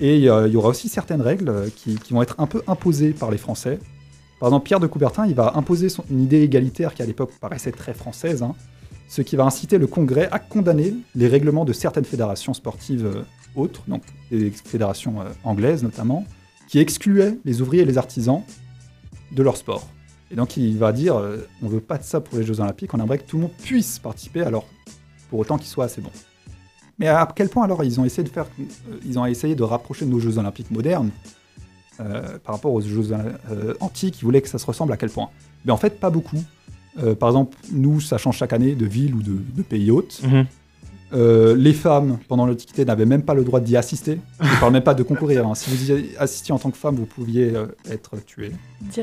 Et 0.01 0.29
euh, 0.31 0.49
il 0.49 0.55
y 0.55 0.57
aura 0.57 0.71
aussi 0.71 0.89
certaines 0.89 1.21
règles 1.21 1.53
qui, 1.77 1.97
qui 1.97 2.15
vont 2.15 2.23
être 2.23 2.37
un 2.39 2.47
peu 2.47 2.63
imposées 2.67 3.11
par 3.11 3.31
les 3.31 3.37
Français. 3.39 3.79
Par 4.41 4.49
exemple, 4.49 4.65
Pierre 4.65 4.81
de 4.81 4.87
Coubertin, 4.87 5.27
il 5.27 5.35
va 5.35 5.53
imposer 5.55 5.89
son- 5.91 6.05
une 6.11 6.23
idée 6.23 6.41
égalitaire 6.41 6.95
qui 6.95 7.03
à 7.03 7.07
l'époque 7.07 7.31
paraissait 7.41 7.71
très 7.71 7.93
française, 7.95 8.43
hein, 8.43 8.55
ce 9.09 9.21
qui 9.23 9.37
va 9.37 9.45
inciter 9.45 9.77
le 9.79 9.87
Congrès 9.87 10.29
à 10.33 10.39
condamner 10.39 10.95
les 11.15 11.29
règlements 11.29 11.65
de 11.67 11.73
certaines 11.75 12.07
fédérations 12.07 12.55
sportives 12.55 13.07
autres, 13.55 13.83
donc 13.89 14.03
des 14.31 14.51
fédérations 14.51 15.21
euh, 15.21 15.25
anglaises 15.45 15.83
notamment, 15.83 16.25
qui 16.69 16.79
excluaient 16.79 17.39
les 17.45 17.61
ouvriers 17.61 17.83
et 17.83 17.87
les 17.87 17.99
artisans 17.99 18.43
de 19.31 19.43
leur 19.43 19.57
sport. 19.57 19.87
Et 20.31 20.37
donc 20.37 20.57
il 20.57 20.79
va 20.79 20.93
dire, 20.93 21.17
euh, 21.17 21.39
on 21.63 21.69
veut 21.69 21.81
pas 21.81 21.99
de 21.99 22.05
ça 22.05 22.21
pour 22.21 22.39
les 22.39 22.45
Jeux 22.45 22.61
Olympiques, 22.61 22.93
on 22.95 23.01
aimerait 23.01 23.19
que 23.19 23.27
tout 23.27 23.37
le 23.37 23.43
monde 23.43 23.53
puisse 23.63 23.99
participer, 23.99 24.43
alors 24.43 24.67
pour 25.29 25.41
autant 25.41 25.59
qu'ils 25.59 25.69
soient 25.69 25.85
assez 25.85 26.01
bons. 26.01 26.11
Mais 26.99 27.09
à 27.09 27.29
quel 27.35 27.49
point 27.49 27.65
alors 27.65 27.83
ils 27.85 28.01
ont 28.01 28.05
essayé 28.05 28.23
de 28.23 28.33
faire, 28.33 28.47
euh, 28.59 28.97
ils 29.05 29.19
ont 29.19 29.27
essayé 29.27 29.55
de 29.55 29.63
rapprocher 29.63 30.07
nos 30.07 30.19
Jeux 30.19 30.39
Olympiques 30.39 30.71
modernes 30.71 31.11
euh, 32.01 32.39
par 32.39 32.55
rapport 32.55 32.73
aux 32.73 32.81
Jeux 32.81 33.11
antiques, 33.81 34.21
ils 34.21 34.25
voulaient 34.25 34.43
que 34.43 34.49
ça 34.49 34.59
se 34.59 34.67
ressemble 34.67 34.93
à 34.93 34.97
quel 34.97 35.11
point? 35.11 35.29
Mais 35.65 35.73
en 35.73 35.77
fait, 35.77 36.01
pas 36.01 36.11
beaucoup. 36.11 36.43
Par 37.19 37.31
exemple, 37.31 37.57
nous, 37.73 38.03
ça 38.03 38.19
change 38.19 38.37
chaque 38.37 38.53
année 38.53 38.75
de 38.75 38.85
ville 38.85 39.15
ou 39.15 39.23
de, 39.23 39.33
de 39.33 39.63
pays 39.63 39.91
hôte. 39.91 40.21
Mhm. 40.23 40.47
Euh, 41.15 41.55
les 41.57 41.73
femmes, 41.75 42.19
pendant 42.29 42.47
l'Antiquité, 42.47 42.85
n'avaient 42.85 43.05
même 43.07 43.23
pas 43.23 43.35
le 43.35 43.45
droit 43.45 43.61
d'y 43.61 43.77
assister. 43.77 44.19
Je 44.41 44.49
ne 44.55 44.61
parle 44.61 44.73
même 44.73 44.83
pas 44.83 44.95
de 44.95 45.03
concourir. 45.03 45.47
hein. 45.47 45.55
Si 45.55 45.69
vous 45.71 45.91
y 45.93 46.17
assistiez 46.17 46.55
en 46.55 46.59
tant 46.59 46.71
que 46.71 46.77
femme, 46.79 46.97
vous 46.97 47.05
pouviez 47.07 47.55
euh, 47.55 47.67
être 47.91 48.17
tué. 48.25 48.53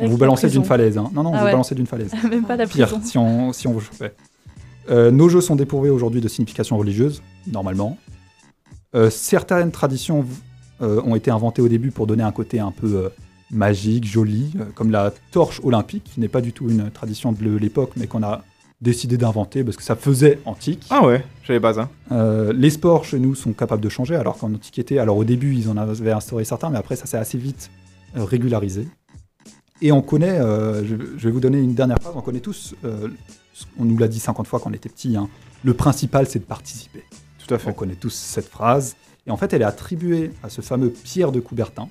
On 0.01 0.07
vous 0.07 0.17
balançait 0.17 0.47
prison. 0.47 0.61
d'une 0.61 0.67
falaise. 0.67 0.97
hein. 0.97 1.09
Non, 1.13 1.21
non, 1.23 1.29
on 1.29 1.33
Ah 1.33 1.39
vous 1.39 1.45
ouais. 1.45 1.51
balançait 1.51 1.75
d'une 1.75 1.85
falaise. 1.87 2.11
Même 2.29 2.45
pas 2.45 2.55
la 2.55 2.65
Pire, 2.65 2.87
prison. 2.87 3.01
si 3.05 3.17
on, 3.17 3.53
si 3.53 3.67
on 3.67 3.73
vous 3.73 3.81
chopait. 3.81 4.13
Euh, 4.89 5.11
nos 5.11 5.29
jeux 5.29 5.41
sont 5.41 5.55
dépourvus 5.55 5.91
aujourd'hui 5.91 6.19
de 6.21 6.27
signification 6.27 6.77
religieuse, 6.77 7.21
normalement. 7.51 7.97
Certaines 9.11 9.69
traditions 9.71 10.25
ont 10.81 11.15
été 11.15 11.29
inventées 11.29 11.61
au 11.61 11.67
début 11.67 11.91
pour 11.91 12.07
donner 12.07 12.23
un 12.23 12.31
côté 12.31 12.59
un 12.59 12.71
peu 12.71 13.11
magique, 13.51 14.05
joli, 14.05 14.51
comme 14.73 14.89
la 14.89 15.13
torche 15.31 15.61
olympique, 15.63 16.05
qui 16.05 16.19
n'est 16.19 16.27
pas 16.27 16.41
du 16.41 16.53
tout 16.53 16.69
une 16.69 16.89
tradition 16.89 17.31
de 17.31 17.57
l'époque, 17.57 17.91
mais 17.97 18.07
qu'on 18.07 18.23
a 18.23 18.43
décidé 18.81 19.17
d'inventer 19.17 19.63
parce 19.63 19.75
que 19.77 19.83
ça 19.83 19.95
faisait 19.95 20.39
antique. 20.45 20.85
Ah 20.89 21.05
ouais, 21.05 21.25
j'ai 21.43 21.53
les 21.53 21.59
bases. 21.59 21.79
Hein. 21.79 21.89
Euh, 22.11 22.53
les 22.53 22.69
sports 22.69 23.03
chez 23.05 23.19
nous 23.19 23.35
sont 23.35 23.53
capables 23.53 23.81
de 23.81 23.89
changer, 23.89 24.15
alors 24.15 24.37
qu'en 24.37 24.53
Antiquité, 24.53 24.99
alors 24.99 25.17
au 25.17 25.23
début 25.25 25.53
ils 25.55 25.69
en 25.69 25.77
avaient 25.77 26.11
instauré 26.11 26.45
certains, 26.45 26.69
mais 26.69 26.77
après 26.77 26.95
ça 26.95 27.05
s'est 27.05 27.17
assez 27.17 27.37
vite 27.37 27.69
euh, 28.17 28.23
régularisé. 28.23 28.87
Et 29.81 29.91
on 29.91 30.01
connaît, 30.01 30.39
euh, 30.39 30.85
je, 30.85 30.95
je 31.17 31.23
vais 31.27 31.31
vous 31.31 31.39
donner 31.39 31.59
une 31.59 31.73
dernière 31.73 31.97
phrase, 32.01 32.13
on 32.15 32.21
connaît 32.21 32.39
tous, 32.41 32.75
euh, 32.85 33.07
on 33.77 33.85
nous 33.85 33.97
l'a 33.97 34.07
dit 34.07 34.19
50 34.19 34.47
fois 34.47 34.59
quand 34.59 34.69
on 34.69 34.73
était 34.73 34.89
petit, 34.89 35.15
hein, 35.17 35.29
le 35.63 35.73
principal 35.73 36.27
c'est 36.27 36.39
de 36.39 36.43
participer. 36.45 37.03
Tout 37.45 37.53
à 37.53 37.57
On 37.57 37.59
fait. 37.59 37.75
connaît 37.75 37.95
tous 37.95 38.13
cette 38.13 38.47
phrase. 38.47 38.95
Et 39.27 39.31
en 39.31 39.37
fait, 39.37 39.53
elle 39.53 39.61
est 39.61 39.65
attribuée 39.65 40.31
à 40.43 40.49
ce 40.49 40.61
fameux 40.61 40.89
Pierre 40.89 41.31
de 41.31 41.39
Coubertin. 41.39 41.87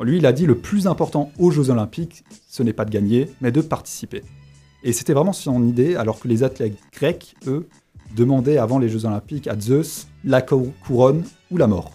Lui, 0.00 0.16
il 0.18 0.26
a 0.26 0.32
dit 0.32 0.46
le 0.46 0.56
plus 0.56 0.86
important 0.86 1.30
aux 1.38 1.50
Jeux 1.50 1.70
Olympiques, 1.70 2.24
ce 2.48 2.62
n'est 2.62 2.72
pas 2.72 2.84
de 2.84 2.90
gagner, 2.90 3.30
mais 3.40 3.52
de 3.52 3.60
participer. 3.60 4.22
Et 4.84 4.92
c'était 4.92 5.12
vraiment 5.12 5.32
son 5.32 5.66
idée, 5.66 5.94
alors 5.96 6.18
que 6.20 6.28
les 6.28 6.42
athlètes 6.42 6.74
grecs, 6.92 7.34
eux, 7.46 7.68
demandaient 8.16 8.58
avant 8.58 8.78
les 8.78 8.88
Jeux 8.88 9.04
Olympiques 9.06 9.46
à 9.48 9.58
Zeus 9.58 10.06
la 10.24 10.42
cou- 10.42 10.72
couronne 10.86 11.22
ou 11.50 11.56
la 11.56 11.66
mort. 11.66 11.92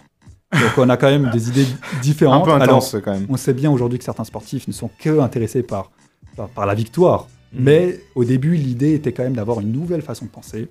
Donc 0.52 0.78
on 0.78 0.88
a 0.88 0.96
quand 0.96 1.08
même 1.10 1.30
des 1.30 1.48
idées 1.50 1.66
Un 1.96 2.00
différentes. 2.00 2.44
peu 2.46 2.50
Alors, 2.52 2.62
intense 2.78 2.96
quand 3.04 3.12
même. 3.12 3.26
on 3.28 3.36
sait 3.36 3.52
bien 3.52 3.70
aujourd'hui 3.70 3.98
que 3.98 4.04
certains 4.04 4.24
sportifs 4.24 4.66
ne 4.66 4.72
sont 4.72 4.90
que 4.98 5.20
intéressés 5.20 5.62
par, 5.62 5.90
par, 6.36 6.48
par 6.48 6.64
la 6.66 6.74
victoire. 6.74 7.28
Mhm. 7.52 7.62
Mais 7.64 8.00
au 8.14 8.24
début, 8.24 8.54
l'idée 8.56 8.94
était 8.94 9.12
quand 9.12 9.22
même 9.24 9.36
d'avoir 9.36 9.60
une 9.60 9.70
nouvelle 9.72 10.02
façon 10.02 10.24
de 10.24 10.30
penser. 10.30 10.68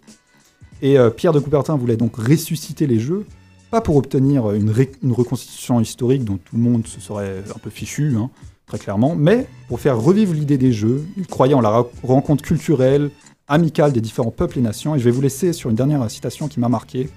Et 0.81 0.97
euh, 0.97 1.09
Pierre 1.11 1.33
de 1.33 1.39
Coubertin 1.39 1.75
voulait 1.77 1.97
donc 1.97 2.15
ressusciter 2.15 2.87
les 2.87 2.99
Jeux, 2.99 3.25
pas 3.71 3.81
pour 3.81 3.95
obtenir 3.97 4.51
une, 4.51 4.69
ré- 4.71 4.91
une 5.03 5.11
reconstitution 5.11 5.79
historique 5.79 6.23
dont 6.23 6.37
tout 6.37 6.55
le 6.55 6.61
monde 6.61 6.87
se 6.87 6.99
serait 6.99 7.43
un 7.55 7.59
peu 7.59 7.69
fichu, 7.69 8.15
hein, 8.17 8.29
très 8.67 8.77
clairement, 8.77 9.15
mais 9.15 9.47
pour 9.69 9.79
faire 9.79 9.97
revivre 9.97 10.33
l'idée 10.33 10.57
des 10.57 10.73
Jeux. 10.73 11.05
Il 11.17 11.25
croyait 11.25 11.53
en 11.53 11.61
la 11.61 11.85
rencontre 12.03 12.43
culturelle, 12.43 13.09
amicale 13.47 13.93
des 13.93 14.01
différents 14.01 14.31
peuples 14.31 14.59
et 14.59 14.61
nations. 14.61 14.93
Et 14.93 14.99
je 14.99 15.05
vais 15.05 15.11
vous 15.11 15.21
laisser 15.21 15.53
sur 15.53 15.69
une 15.69 15.75
dernière 15.75 16.09
citation 16.11 16.47
qui 16.47 16.59
m'a 16.59 16.69
marqué. 16.69 17.09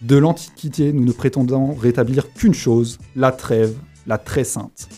De 0.00 0.16
l'Antiquité, 0.16 0.92
nous 0.94 1.04
ne 1.04 1.12
prétendons 1.12 1.74
rétablir 1.74 2.32
qu'une 2.32 2.54
chose, 2.54 2.98
la 3.14 3.30
trêve, 3.30 3.76
la 4.06 4.16
très 4.16 4.44
sainte, 4.44 4.88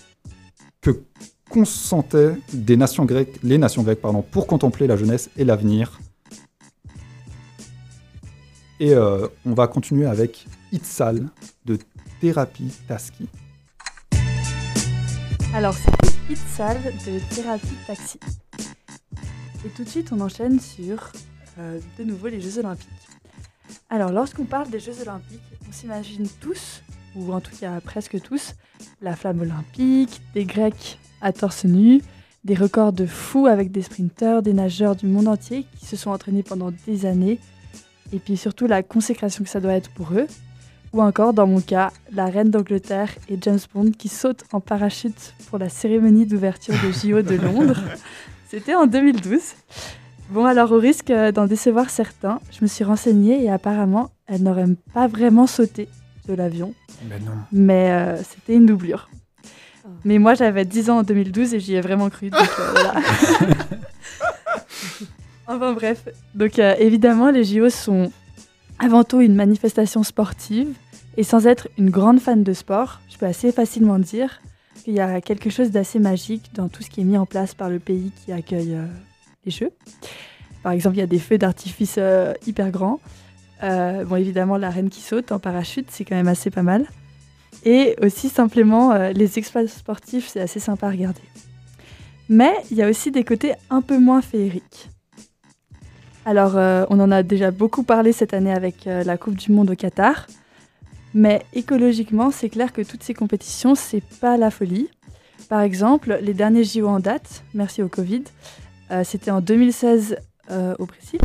que 0.81 1.03
consentaient 1.51 2.37
des 2.53 2.77
nations 2.77 3.05
grecques, 3.05 3.41
les 3.43 3.59
nations 3.59 3.83
grecques 3.83 4.01
pardon, 4.01 4.23
pour 4.23 4.47
contempler 4.47 4.87
la 4.87 4.97
jeunesse 4.97 5.29
et 5.37 5.45
l'avenir. 5.45 6.01
Et 8.79 8.95
euh, 8.95 9.27
on 9.45 9.55
va 9.55 9.67
continuer 9.67 10.07
avec 10.07 10.47
Itzal 10.71 11.29
de 11.65 11.79
Thérapie 12.21 12.73
Taski. 12.87 13.29
Alors, 15.55 15.75
c'était 15.75 16.33
Itzal 16.33 16.79
de 16.83 17.35
Thérapie 17.35 17.77
Taxi. 17.87 18.19
Et 19.67 19.69
tout 19.69 19.85
de 19.85 19.89
suite, 19.89 20.11
on 20.11 20.21
enchaîne 20.21 20.59
sur 20.59 21.13
euh, 21.59 21.79
de 21.99 22.05
nouveau 22.05 22.29
les 22.29 22.41
Jeux 22.41 22.59
Olympiques. 22.61 22.89
Alors, 23.91 24.13
lorsqu'on 24.13 24.47
parle 24.47 24.71
des 24.71 24.81
Jeux 24.81 24.99
Olympiques, 25.03 25.43
on 25.69 25.73
s'imagine 25.73 26.27
tous, 26.41 26.83
ou 27.15 27.35
en 27.35 27.41
tout 27.41 27.55
cas 27.55 27.83
presque 27.83 28.19
tous, 28.23 28.55
la 29.03 29.15
flamme 29.15 29.43
olympique, 29.43 30.23
des 30.33 30.47
Grecs 30.47 30.99
à 31.21 31.35
torse 31.35 31.67
nu, 31.67 32.01
des 32.45 32.55
records 32.55 32.95
de 32.95 33.05
fous 33.05 33.47
avec 33.47 33.71
des 33.71 33.83
sprinteurs, 33.83 34.41
des 34.41 34.55
nageurs 34.55 34.97
du 34.97 35.07
monde 35.07 35.29
entier 35.29 35.67
qui 35.79 35.85
se 35.85 35.97
sont 35.97 36.11
entraînés 36.11 36.43
pendant 36.43 36.73
des 36.87 37.05
années, 37.05 37.39
et 38.11 38.21
puis 38.21 38.39
surtout 38.39 38.67
la 38.67 38.83
consécration 38.83 39.45
que 39.45 39.51
ça 39.51 39.61
doit 39.61 39.75
être 39.75 39.91
pour 39.91 40.15
eux. 40.15 40.27
Ou 40.93 41.01
encore, 41.03 41.33
dans 41.33 41.47
mon 41.47 41.61
cas, 41.61 41.91
la 42.13 42.27
reine 42.27 42.51
d'Angleterre 42.51 43.11
et 43.29 43.39
James 43.41 43.59
Bond 43.75 43.93
qui 43.97 44.09
sautent 44.09 44.45
en 44.53 44.61
parachute 44.61 45.35
pour 45.49 45.59
la 45.59 45.69
cérémonie 45.71 46.27
d'ouverture 46.27 46.75
des 46.83 46.93
JO 46.93 47.23
de 47.23 47.35
Londres. 47.37 47.81
C'était 48.51 48.75
en 48.75 48.87
2012. 48.87 49.41
Bon, 50.31 50.45
alors 50.45 50.71
au 50.73 50.79
risque 50.79 51.11
euh, 51.11 51.33
d'en 51.33 51.47
décevoir 51.47 51.89
certains, 51.91 52.41
je 52.51 52.59
me 52.63 52.67
suis 52.67 52.85
renseignée 52.85 53.43
et 53.43 53.51
apparemment, 53.51 54.11
elle 54.27 54.43
n'aurait 54.43 54.67
pas 54.93 55.07
vraiment 55.07 55.47
sauté 55.47 55.89
de 56.29 56.35
l'avion, 56.35 56.75
Ben 57.05 57.21
non. 57.25 57.33
mais 57.53 57.91
euh, 57.91 58.17
c'était 58.23 58.55
une 58.55 58.67
doublure. 58.67 59.09
Mais 60.05 60.19
moi, 60.19 60.35
j'avais 60.35 60.65
10 60.65 60.91
ans 60.91 60.99
en 60.99 61.03
2012 61.03 61.55
et 61.55 61.61
j'y 61.61 61.75
ai 61.75 61.81
vraiment 61.81 62.09
cru. 62.11 62.31
donc, 62.31 62.41
euh, 62.41 62.71
voilà. 62.73 62.95
enfin 65.47 65.73
bref. 65.73 66.09
Donc 66.35 66.59
euh, 66.59 66.75
évidemment, 66.79 67.31
les 67.31 67.45
JO 67.45 67.69
sont 67.71 68.11
avant 68.83 69.05
tout 69.05 69.21
une 69.21 69.35
manifestation 69.35 70.03
sportive. 70.03 70.75
Et 71.17 71.23
sans 71.23 71.47
être 71.47 71.69
une 71.79 71.91
grande 71.91 72.21
fan 72.21 72.43
de 72.43 72.53
sport, 72.53 73.01
je 73.09 73.17
peux 73.17 73.27
assez 73.27 73.53
facilement 73.53 73.99
dire 73.99 74.41
qu'il 74.83 74.95
y 74.95 75.01
a 75.01 75.21
quelque 75.21 75.51
chose 75.51 75.71
d'assez 75.71 75.99
magique 75.99 76.51
dans 76.55 76.69
tout 76.69 76.83
ce 76.83 76.91
qui 76.91 77.03
est 77.03 77.05
mis 77.05 77.17
en 77.17 77.27
place 77.27 77.55
par 77.55 77.71
le 77.71 77.79
pays 77.79 78.11
qui 78.25 78.33
accueille 78.33 78.75
euh, 78.75 78.87
les 79.45 79.53
Jeux. 79.53 79.71
Par 80.63 80.73
exemple, 80.73 80.97
il 80.97 81.01
y 81.01 81.03
a 81.03 81.07
des 81.07 81.19
feux 81.19 81.39
d'artifice 81.39 81.97
euh, 81.99 82.33
hyper 82.47 82.71
grands. 82.71 82.99
Euh, 83.63 84.05
bon, 84.05 84.17
évidemment, 84.17 84.57
la 84.57 84.71
reine 84.71 84.91
qui 84.91 85.01
saute 85.01 85.31
en 85.31 85.39
parachute, 85.39 85.87
c'est 85.91 86.05
quand 86.05 86.17
même 86.17 86.29
assez 86.29 86.51
pas 86.51 86.63
mal. 86.63 86.87
Et 87.65 87.95
aussi, 88.03 88.29
simplement, 88.29 88.95
les 89.13 89.39
exploits 89.39 89.69
sportifs, 89.69 90.29
c'est 90.29 90.41
assez 90.41 90.59
sympa 90.59 90.89
à 90.89 90.91
regarder. 90.91 91.21
Mais 92.29 92.53
il 92.71 92.77
y 92.77 92.83
a 92.83 92.89
aussi 92.89 93.13
des 93.13 93.23
côtés 93.23 93.53
un 93.71 93.83
peu 93.83 93.99
moins 93.99 94.23
féeriques. 94.23 94.89
Alors, 96.25 96.57
euh, 96.57 96.85
on 96.89 97.01
en 97.01 97.11
a 97.11 97.25
déjà 97.25 97.51
beaucoup 97.51 97.83
parlé 97.83 98.13
cette 98.13 98.33
année 98.33 98.53
avec 98.53 98.87
euh, 98.87 99.03
la 99.03 99.19
Coupe 99.19 99.35
du 99.35 99.51
Monde 99.51 99.71
au 99.71 99.75
Qatar. 99.75 100.29
Mais 101.15 101.43
écologiquement, 101.53 102.31
c'est 102.31 102.49
clair 102.49 102.73
que 102.73 102.83
toutes 102.83 103.03
ces 103.03 103.13
compétitions, 103.13 103.75
c'est 103.75 104.05
pas 104.21 104.37
la 104.37 104.51
folie. 104.51 104.89
Par 105.49 105.61
exemple, 105.61 106.19
les 106.23 106.33
derniers 106.33 106.65
JO 106.65 106.87
en 106.87 107.01
date, 107.01 107.43
merci 107.55 107.83
au 107.83 107.89
Covid, 107.89 108.23
euh, 108.91 109.03
c'était 109.05 109.31
en 109.31 109.41
2016 109.41 110.17
euh, 110.51 110.75
au 110.79 110.87
Brésil. 110.87 111.21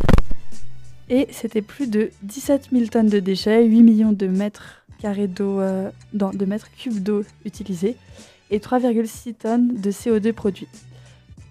Et 1.10 1.27
c'était 1.32 1.62
plus 1.62 1.89
de 1.89 2.10
17 2.24 2.70
000 2.74 2.88
tonnes 2.88 3.08
de 3.08 3.20
déchets, 3.20 3.63
8 3.63 3.84
millions 3.84 4.12
de 4.12 4.27
mètres 4.27 4.84
carrés 5.00 5.27
d'eau, 5.27 5.62
de 6.12 6.46
mètres 6.46 6.70
cubes 6.75 7.01
d'eau 7.01 7.24
utilisés 7.46 7.96
et 8.50 8.60
3,6 8.60 9.36
tonnes 9.36 9.80
de 9.80 9.92
CO2 9.92 10.34
produits. 10.34 10.68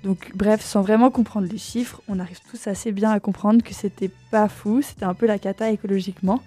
Donc 0.06 0.30
bref, 0.36 0.64
sans 0.64 0.82
vraiment 0.82 1.10
comprendre 1.10 1.48
les 1.50 1.58
chiffres, 1.58 2.00
on 2.06 2.20
arrive 2.20 2.38
tous 2.48 2.68
assez 2.68 2.92
bien 2.92 3.10
à 3.10 3.18
comprendre 3.18 3.60
que 3.64 3.75
c'était 3.75 4.12
pas 4.30 4.48
fou, 4.48 4.80
c'était 4.80 5.04
un 5.04 5.14
peu 5.14 5.26
la 5.26 5.36
cata 5.36 5.72
écologiquement, 5.72 6.40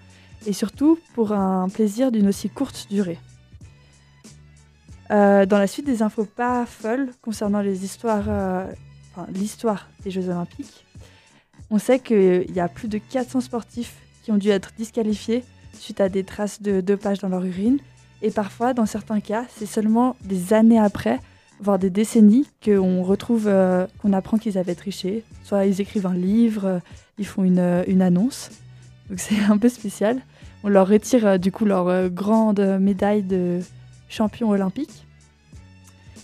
et 0.45 0.53
surtout 0.53 0.97
pour 1.13 1.33
un 1.33 1.67
plaisir 1.67 2.09
d'une 2.09 2.29
aussi 2.29 2.49
courte 2.49 2.87
durée. 2.89 3.19
Euh, 5.11 5.45
dans 5.45 5.57
la 5.57 5.67
suite 5.67 5.85
des 5.85 6.01
infos 6.01 6.23
pas 6.23 6.65
folles 6.65 7.09
concernant 7.21 7.61
euh, 7.61 8.65
l'histoire 9.33 9.89
des 10.05 10.09
Jeux 10.09 10.29
Olympiques, 10.29 10.85
on 11.69 11.79
sait 11.79 11.99
qu'il 11.99 12.49
y 12.55 12.61
a 12.61 12.69
plus 12.69 12.87
de 12.87 12.97
400 12.97 13.41
sportifs 13.41 13.97
qui 14.23 14.31
ont 14.31 14.37
dû 14.37 14.51
être 14.51 14.71
disqualifiés 14.77 15.43
suite 15.73 15.99
à 15.99 16.07
des 16.07 16.23
traces 16.23 16.61
de 16.61 16.79
dopage 16.79 17.19
dans 17.19 17.27
leur 17.27 17.43
urine, 17.43 17.79
et 18.21 18.31
parfois, 18.31 18.73
dans 18.73 18.85
certains 18.85 19.19
cas, 19.19 19.43
c'est 19.53 19.65
seulement 19.65 20.15
des 20.23 20.53
années 20.53 20.79
après 20.79 21.19
voire 21.61 21.79
des 21.79 21.89
décennies 21.89 22.47
qu'on 22.63 23.03
retrouve, 23.03 23.47
euh, 23.47 23.85
qu'on 24.01 24.13
apprend 24.13 24.37
qu'ils 24.37 24.57
avaient 24.57 24.75
triché. 24.75 25.23
Soit 25.43 25.65
ils 25.65 25.81
écrivent 25.81 26.07
un 26.07 26.13
livre, 26.13 26.65
euh, 26.65 26.79
ils 27.17 27.25
font 27.25 27.43
une, 27.43 27.59
euh, 27.59 27.83
une 27.87 28.01
annonce. 28.01 28.49
Donc 29.09 29.19
c'est 29.19 29.43
un 29.49 29.57
peu 29.57 29.69
spécial. 29.69 30.19
On 30.63 30.69
leur 30.69 30.87
retire 30.87 31.39
du 31.39 31.51
coup 31.51 31.65
leur 31.65 32.09
grande 32.09 32.59
médaille 32.81 33.23
de 33.23 33.59
champion 34.09 34.49
olympique. 34.49 35.05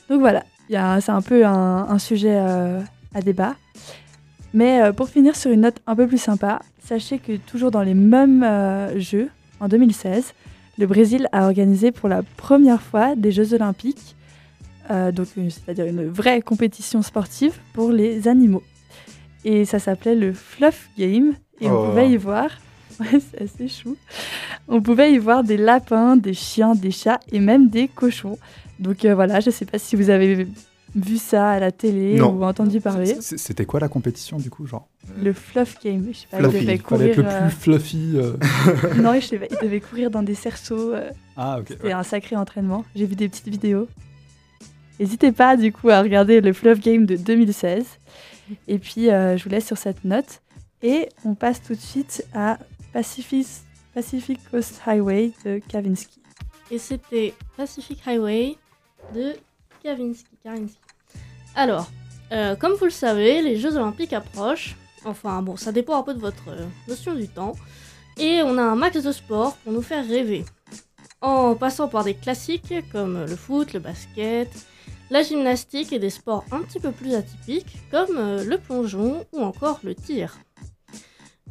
Donc 0.10 0.20
voilà, 0.20 0.44
c'est 0.70 1.10
un 1.10 1.22
peu 1.22 1.46
un, 1.46 2.00
sujet 2.00 2.38
à 2.38 3.22
débat. 3.24 3.56
Mais 4.54 4.92
pour 4.92 5.08
finir 5.08 5.38
sur 5.38 5.52
une 5.52 5.62
note 5.62 5.78
un 5.88 5.96
peu 5.96 6.06
plus 6.06 6.18
sympa, 6.18 6.60
sachez 6.84 7.18
que 7.18 7.38
toujours 7.38 7.72
dans 7.72 7.82
les 7.82 7.94
mêmes 7.94 8.46
Jeux, 8.98 9.30
en 9.62 9.70
2016, 9.70 10.34
le 10.78 10.86
Brésil 10.86 11.30
a 11.32 11.46
organisé 11.46 11.94
pour 11.94 12.10
la 12.10 12.22
première 12.36 12.82
fois 12.82 13.16
des 13.16 13.32
Jeux 13.32 13.54
olympiques 13.54 14.18
euh, 14.92 15.12
donc 15.12 15.28
euh, 15.38 15.50
c'est-à-dire 15.50 15.86
une 15.86 16.08
vraie 16.08 16.42
compétition 16.42 17.02
sportive 17.02 17.54
pour 17.74 17.92
les 17.92 18.28
animaux. 18.28 18.64
Et 19.44 19.66
ça 19.66 19.80
s'appelait 19.80 20.16
le 20.16 20.34
Fluff 20.34 20.90
Game, 20.98 21.34
et 21.62 21.70
on 21.70 21.84
Oh. 21.84 21.90
pouvait 21.90 22.10
y 22.10 22.18
voir, 22.18 22.50
ouais, 23.00 23.20
c'est 23.32 23.44
assez 23.44 23.68
chou, 23.68 23.96
on 24.68 24.82
pouvait 24.82 25.14
y 25.14 25.18
voir 25.18 25.44
des 25.44 25.58
lapins, 25.58 26.18
des 26.18 26.34
chiens, 26.34 26.74
des 26.76 26.92
chats 26.92 27.20
et 27.32 27.40
même 27.40 27.70
des 27.70 27.88
cochons. 27.88 28.38
Donc 28.80 29.06
euh, 29.06 29.14
voilà, 29.16 29.40
je 29.40 29.50
sais 29.52 29.66
pas 29.66 29.78
si 29.78 29.96
vous 29.96 30.10
avez 30.10 30.48
vu 30.96 31.18
ça 31.18 31.50
à 31.52 31.60
la 31.60 31.72
télé 31.72 32.16
Non. 32.16 32.32
ou 32.34 32.44
entendu 32.44 32.80
parler. 32.82 33.16
C'était 33.20 33.66
quoi 33.66 33.80
la 33.82 33.90
compétition 33.90 34.38
du 34.38 34.50
coup 34.50 34.66
genre 34.66 34.88
Le 35.22 35.34
Fluff 35.34 35.78
Game, 35.84 36.08
je 36.12 36.20
sais 36.20 36.28
pas, 36.32 36.38
Fluffy, 36.40 36.58
il 36.58 36.66
devait 36.66 36.66
Fallait 36.66 36.76
être 36.76 36.84
courir... 36.84 37.18
le 37.18 37.26
euh, 37.26 37.48
plus 37.48 37.56
fluffy. 37.58 38.12
euh. 38.16 38.34
Non, 39.02 39.14
je 39.16 39.26
sais 39.26 39.38
pas, 39.38 39.46
il 39.52 39.58
devait 39.62 39.80
courir 39.82 40.10
dans 40.10 40.24
des 40.24 40.36
cerceaux. 40.36 40.94
euh, 40.94 41.10
Ah 41.38 41.60
ok. 41.60 41.66
C'était 41.70 41.92
un 41.92 42.04
sacré 42.04 42.36
entraînement. 42.36 42.84
J'ai 42.96 43.06
vu 43.06 43.16
des 43.16 43.28
petites 43.30 43.50
vidéos. 43.50 43.88
N'hésitez 45.00 45.32
pas 45.32 45.58
du 45.58 45.74
coup 45.74 45.90
à 45.90 46.02
regarder 46.02 46.42
le 46.42 46.54
Fluff 46.54 46.80
Game 46.80 47.06
de 47.06 47.16
2016. 47.16 47.86
Et 48.68 48.80
puis 48.80 49.10
euh, 49.10 49.38
je 49.38 49.44
vous 49.44 49.50
laisse 49.50 49.66
sur 49.66 49.78
cette 49.78 50.04
note. 50.06 50.42
Et 50.82 51.10
on 51.26 51.36
passe 51.36 51.62
tout 51.62 51.74
de 51.74 51.80
suite 51.80 52.26
à 52.34 52.58
Pacific, 52.94 53.48
Pacific 53.94 54.40
Coast 54.52 54.82
Highway 54.86 55.32
de 55.44 55.60
Kavinsky. 55.68 56.22
Et 56.72 56.80
c'était 56.80 57.34
Pacific 57.58 58.00
Highway 58.06 58.56
de 59.14 59.34
Kavinsky. 59.84 60.26
Alors, 61.56 61.90
euh, 62.32 62.56
comme 62.56 62.74
vous 62.74 62.86
le 62.86 62.92
savez, 62.92 63.42
les 63.42 63.58
Jeux 63.58 63.76
Olympiques 63.78 64.14
approchent. 64.14 64.76
Enfin, 65.06 65.42
bon, 65.42 65.58
ça 65.58 65.72
dépend 65.72 66.00
un 66.00 66.04
peu 66.04 66.14
de 66.14 66.20
votre 66.20 66.50
euh, 66.50 66.66
notion 66.88 67.14
du 67.14 67.28
temps. 67.28 67.54
Et 68.18 68.42
on 68.44 68.58
a 68.58 68.64
un 68.64 68.76
max 68.76 69.02
de 69.02 69.12
sport 69.12 69.56
pour 69.58 69.74
nous 69.74 69.82
faire 69.82 70.08
rêver. 70.08 70.46
En 71.22 71.56
passant 71.56 71.88
par 71.88 72.04
des 72.04 72.14
classiques 72.14 72.74
comme 72.92 73.26
le 73.26 73.36
foot, 73.36 73.74
le 73.74 73.80
basket, 73.80 74.50
la 75.10 75.22
gymnastique 75.22 75.94
et 75.94 76.00
des 76.00 76.10
sports 76.10 76.46
un 76.52 76.62
petit 76.62 76.80
peu 76.80 76.92
plus 76.92 77.14
atypiques 77.16 77.78
comme 77.92 78.18
euh, 78.18 78.44
le 78.44 78.58
plongeon 78.58 79.26
ou 79.34 79.42
encore 79.42 79.80
le 79.84 79.96
tir. 79.96 80.38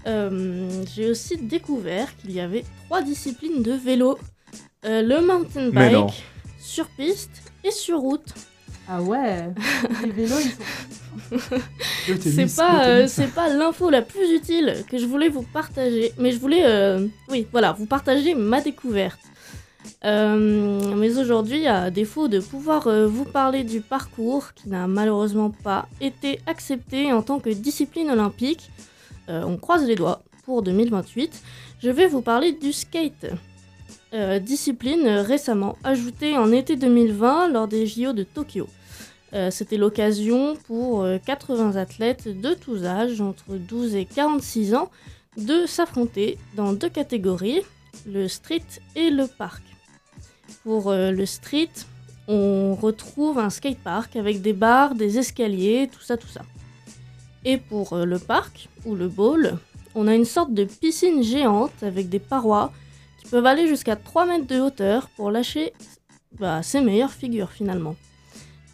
Euh, 0.06 0.68
J'ai 0.94 1.10
aussi 1.10 1.36
découvert 1.38 2.14
qu'il 2.16 2.32
y 2.32 2.40
avait 2.40 2.64
trois 2.86 3.02
disciplines 3.02 3.62
de 3.62 3.72
vélo. 3.72 4.18
Euh, 4.84 5.00
le 5.00 5.20
mountain 5.22 5.70
bike, 5.70 6.24
sur 6.60 6.86
piste 6.88 7.42
et 7.62 7.70
sur 7.70 8.00
route. 8.00 8.34
Ah 8.86 9.00
ouais 9.00 9.48
Les 10.02 10.10
vélos, 10.10 10.40
ils 10.40 10.50
sont... 10.50 10.60
C'est 12.20 12.54
pas, 12.56 12.86
euh, 12.86 13.06
c'est 13.06 13.32
pas 13.32 13.48
l'info 13.48 13.88
la 13.88 14.02
plus 14.02 14.30
utile 14.34 14.84
que 14.90 14.98
je 14.98 15.06
voulais 15.06 15.28
vous 15.28 15.42
partager, 15.42 16.12
mais 16.18 16.32
je 16.32 16.38
voulais, 16.38 16.64
euh, 16.66 17.06
oui, 17.30 17.46
voilà, 17.50 17.72
vous 17.72 17.86
partager 17.86 18.34
ma 18.34 18.60
découverte. 18.60 19.20
Euh, 20.04 20.94
mais 20.96 21.18
aujourd'hui, 21.18 21.66
à 21.66 21.90
défaut 21.90 22.28
de 22.28 22.40
pouvoir 22.40 22.86
euh, 22.86 23.06
vous 23.06 23.24
parler 23.24 23.64
du 23.64 23.80
parcours 23.80 24.52
qui 24.54 24.68
n'a 24.68 24.86
malheureusement 24.86 25.50
pas 25.50 25.88
été 26.00 26.40
accepté 26.46 27.12
en 27.12 27.22
tant 27.22 27.40
que 27.40 27.50
discipline 27.50 28.10
olympique, 28.10 28.70
euh, 29.28 29.42
on 29.46 29.56
croise 29.56 29.86
les 29.86 29.94
doigts 29.94 30.22
pour 30.44 30.62
2028, 30.62 31.42
je 31.82 31.90
vais 31.90 32.06
vous 32.06 32.20
parler 32.20 32.52
du 32.52 32.72
skate. 32.72 33.26
Discipline 34.42 35.08
récemment 35.08 35.76
ajoutée 35.82 36.36
en 36.36 36.52
été 36.52 36.76
2020 36.76 37.48
lors 37.48 37.66
des 37.66 37.84
JO 37.84 38.12
de 38.12 38.22
Tokyo. 38.22 38.68
C'était 39.50 39.76
l'occasion 39.76 40.54
pour 40.68 41.02
euh, 41.02 41.18
80 41.18 41.74
athlètes 41.74 42.28
de 42.28 42.54
tous 42.54 42.84
âges, 42.84 43.20
entre 43.20 43.56
12 43.56 43.96
et 43.96 44.04
46 44.04 44.76
ans, 44.76 44.90
de 45.36 45.66
s'affronter 45.66 46.38
dans 46.54 46.72
deux 46.72 46.88
catégories, 46.88 47.62
le 48.06 48.28
street 48.28 48.62
et 48.94 49.10
le 49.10 49.26
parc. 49.26 49.73
Pour 50.64 50.90
euh, 50.90 51.10
le 51.10 51.26
street, 51.26 51.70
on 52.26 52.74
retrouve 52.74 53.38
un 53.38 53.50
skatepark 53.50 54.16
avec 54.16 54.40
des 54.40 54.54
barres, 54.54 54.94
des 54.94 55.18
escaliers, 55.18 55.90
tout 55.92 56.00
ça, 56.00 56.16
tout 56.16 56.28
ça. 56.28 56.42
Et 57.44 57.58
pour 57.58 57.92
euh, 57.92 58.04
le 58.06 58.18
parc, 58.18 58.68
ou 58.86 58.94
le 58.94 59.08
bowl, 59.08 59.58
on 59.94 60.06
a 60.08 60.14
une 60.14 60.24
sorte 60.24 60.54
de 60.54 60.64
piscine 60.64 61.22
géante 61.22 61.82
avec 61.82 62.08
des 62.08 62.18
parois 62.18 62.72
qui 63.18 63.28
peuvent 63.28 63.46
aller 63.46 63.68
jusqu'à 63.68 63.96
3 63.96 64.26
mètres 64.26 64.46
de 64.46 64.58
hauteur 64.58 65.08
pour 65.16 65.30
lâcher 65.30 65.72
bah, 66.38 66.62
ses 66.62 66.80
meilleures 66.80 67.12
figures 67.12 67.52
finalement. 67.52 67.94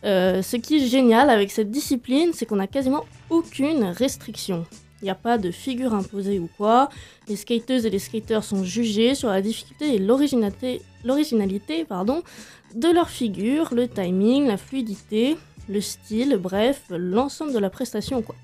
Euh, 0.05 0.43
ce 0.43 0.57
qui 0.57 0.77
est 0.77 0.87
génial 0.87 1.29
avec 1.29 1.51
cette 1.51 1.71
discipline, 1.71 2.31
c'est 2.33 2.47
qu'on 2.47 2.57
n'a 2.57 2.67
quasiment 2.67 3.05
aucune 3.29 3.85
restriction. 3.85 4.65
Il 5.01 5.07
n'y 5.07 5.11
a 5.11 5.15
pas 5.15 5.39
de 5.39 5.51
figure 5.51 5.95
imposée 5.95 6.39
ou 6.39 6.49
quoi. 6.59 6.91
Les 7.29 7.37
skateuses 7.37 7.87
et 7.87 7.91
les 7.91 7.99
skateurs 7.99 8.45
sont 8.45 8.65
jugés 8.65 9.15
sur 9.15 9.29
la 9.29 9.41
difficulté 9.41 9.95
et 9.95 9.99
l'originalité, 9.99 11.85
pardon, 11.85 12.23
de 12.75 12.89
leur 12.89 13.09
figure, 13.09 13.73
le 13.73 13.89
timing, 13.89 14.47
la 14.47 14.59
fluidité, 14.59 15.39
le 15.69 15.81
style, 15.81 16.37
bref, 16.37 16.83
l'ensemble 16.91 17.53
de 17.53 17.59
la 17.59 17.71
prestation. 17.71 18.21
Quoi. 18.21 18.35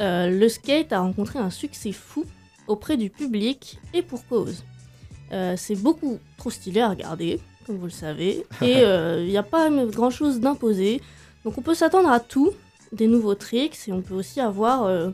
Euh, 0.00 0.30
le 0.30 0.48
skate 0.48 0.92
a 0.92 1.00
rencontré 1.00 1.38
un 1.38 1.50
succès 1.50 1.92
fou 1.92 2.24
auprès 2.66 2.96
du 2.96 3.10
public 3.10 3.78
et 3.92 4.00
pour 4.00 4.26
cause. 4.26 4.64
Euh, 5.32 5.54
c'est 5.58 5.76
beaucoup 5.76 6.18
trop 6.38 6.50
stylé 6.50 6.80
à 6.80 6.88
regarder, 6.88 7.38
comme 7.66 7.76
vous 7.76 7.84
le 7.84 7.90
savez, 7.90 8.46
et 8.62 8.80
il 8.80 9.26
n'y 9.28 9.36
a 9.36 9.42
pas 9.42 9.68
grand 9.86 10.10
chose 10.10 10.40
d'imposé. 10.40 11.02
Donc 11.44 11.58
on 11.58 11.62
peut 11.62 11.74
s'attendre 11.74 12.10
à 12.10 12.18
tout, 12.18 12.52
des 12.92 13.06
nouveaux 13.06 13.34
tricks, 13.34 13.76
et 13.88 13.92
on 13.92 14.00
peut 14.00 14.14
aussi 14.14 14.40
avoir 14.40 15.12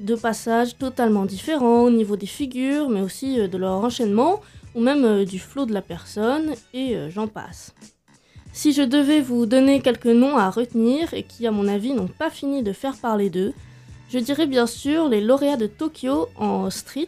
deux 0.00 0.16
passages 0.16 0.76
totalement 0.76 1.26
différents 1.26 1.82
au 1.82 1.90
niveau 1.90 2.16
des 2.16 2.26
figures, 2.26 2.88
mais 2.88 3.00
aussi 3.00 3.38
euh, 3.38 3.48
de 3.48 3.58
leur 3.58 3.84
enchaînement, 3.84 4.40
ou 4.74 4.80
même 4.80 5.04
euh, 5.04 5.24
du 5.24 5.38
flow 5.38 5.66
de 5.66 5.72
la 5.72 5.82
personne, 5.82 6.54
et 6.72 6.96
euh, 6.96 7.10
j'en 7.10 7.28
passe. 7.28 7.74
Si 8.52 8.72
je 8.72 8.82
devais 8.82 9.20
vous 9.20 9.46
donner 9.46 9.80
quelques 9.80 10.06
noms 10.06 10.36
à 10.36 10.50
retenir 10.50 11.14
et 11.14 11.22
qui, 11.22 11.46
à 11.46 11.52
mon 11.52 11.68
avis, 11.68 11.92
n'ont 11.92 12.08
pas 12.08 12.30
fini 12.30 12.62
de 12.62 12.72
faire 12.72 12.96
parler 12.96 13.30
d'eux, 13.30 13.52
je 14.08 14.18
dirais 14.18 14.46
bien 14.46 14.66
sûr 14.66 15.08
les 15.08 15.20
lauréats 15.20 15.56
de 15.56 15.68
Tokyo 15.68 16.28
en 16.36 16.68
street, 16.68 17.06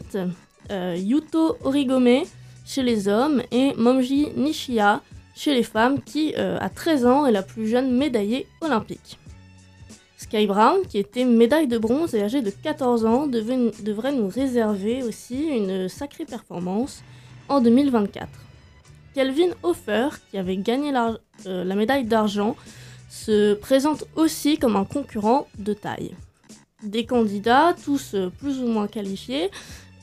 Yuto 0.71 1.57
Origome 1.65 2.23
chez 2.65 2.81
les 2.81 3.09
hommes 3.09 3.41
et 3.51 3.73
Momji 3.75 4.29
Nishiya 4.37 5.01
chez 5.35 5.53
les 5.53 5.63
femmes 5.63 6.01
qui, 6.01 6.33
à 6.35 6.69
13 6.69 7.05
ans, 7.05 7.25
est 7.25 7.33
la 7.33 7.43
plus 7.43 7.67
jeune 7.67 7.91
médaillée 7.91 8.47
olympique. 8.61 9.19
Sky 10.33 10.47
Brown, 10.47 10.79
qui 10.89 10.97
était 10.97 11.25
médaille 11.25 11.67
de 11.67 11.77
bronze 11.77 12.15
et 12.15 12.23
âgée 12.23 12.41
de 12.41 12.49
14 12.49 13.05
ans, 13.05 13.27
devrait 13.27 14.11
nous 14.11 14.27
réserver 14.27 15.03
aussi 15.03 15.43
une 15.45 15.87
sacrée 15.87 16.25
performance 16.25 17.03
en 17.49 17.61
2024. 17.61 18.27
Kelvin 19.13 19.51
Hofer, 19.61 20.09
qui 20.31 20.39
avait 20.39 20.57
gagné 20.57 20.91
euh, 20.95 21.63
la 21.63 21.75
médaille 21.75 22.05
d'argent, 22.05 22.55
se 23.11 23.53
présente 23.53 24.05
aussi 24.15 24.57
comme 24.57 24.75
un 24.75 24.85
concurrent 24.85 25.45
de 25.59 25.73
taille. 25.73 26.15
Des 26.81 27.05
candidats, 27.05 27.75
tous 27.85 28.15
euh, 28.15 28.31
plus 28.39 28.59
ou 28.59 28.65
moins 28.65 28.87
qualifiés, 28.87 29.51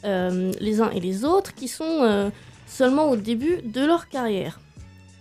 euh, 0.04 0.52
les 0.60 0.80
uns 0.80 0.90
et 0.90 1.00
les 1.00 1.24
autres, 1.24 1.56
qui 1.56 1.66
sont 1.66 2.30
seulement 2.68 3.10
au 3.10 3.16
début 3.16 3.62
de 3.64 3.84
leur 3.84 4.08
carrière. 4.08 4.60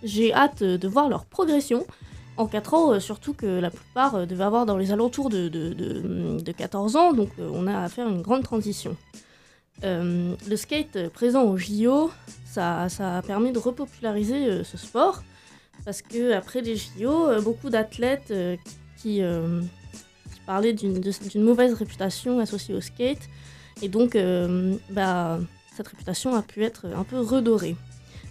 J'ai 0.04 0.32
hâte 0.32 0.62
de 0.62 0.88
voir 0.88 1.08
leur 1.08 1.24
progression 1.24 1.84
en 2.36 2.46
4 2.46 2.74
ans, 2.74 2.92
euh, 2.92 3.00
surtout 3.00 3.34
que 3.34 3.46
la 3.46 3.70
plupart 3.70 4.14
euh, 4.14 4.26
devaient 4.26 4.44
avoir 4.44 4.66
dans 4.66 4.76
les 4.76 4.92
alentours 4.92 5.28
de, 5.30 5.48
de- 5.48 5.72
de- 5.74 6.40
de 6.40 6.52
14 6.52 6.96
ans, 6.96 7.12
donc 7.12 7.30
euh, 7.38 7.50
on 7.52 7.66
a 7.66 7.78
à 7.82 7.88
faire 7.88 8.08
une 8.08 8.22
grande 8.22 8.42
transition. 8.42 8.96
Le 9.82 10.56
skate 10.56 11.08
présent 11.08 11.44
au 11.44 11.56
JO, 11.56 12.10
ça, 12.44 12.86
a 12.98 13.22
permis 13.22 13.50
de 13.50 13.58
repopulariser 13.58 14.62
ce 14.62 14.76
sport, 14.76 15.22
parce 15.86 16.02
que 16.02 16.32
après 16.32 16.60
les 16.60 16.76
JO, 16.76 17.40
beaucoup 17.40 17.70
d'athlètes 17.70 18.30
qui, 18.98 19.22
parlaient 20.44 20.74
d'une 20.74 21.42
mauvaise 21.42 21.72
réputation 21.72 22.40
associée 22.40 22.74
au 22.74 22.82
skate, 22.82 23.30
et 23.80 23.88
donc 23.88 24.18
bah, 24.90 25.38
cette 25.74 25.88
réputation 25.88 26.34
a 26.34 26.42
pu 26.42 26.62
être 26.62 26.84
un 26.94 27.04
peu 27.04 27.18
redorée. 27.18 27.74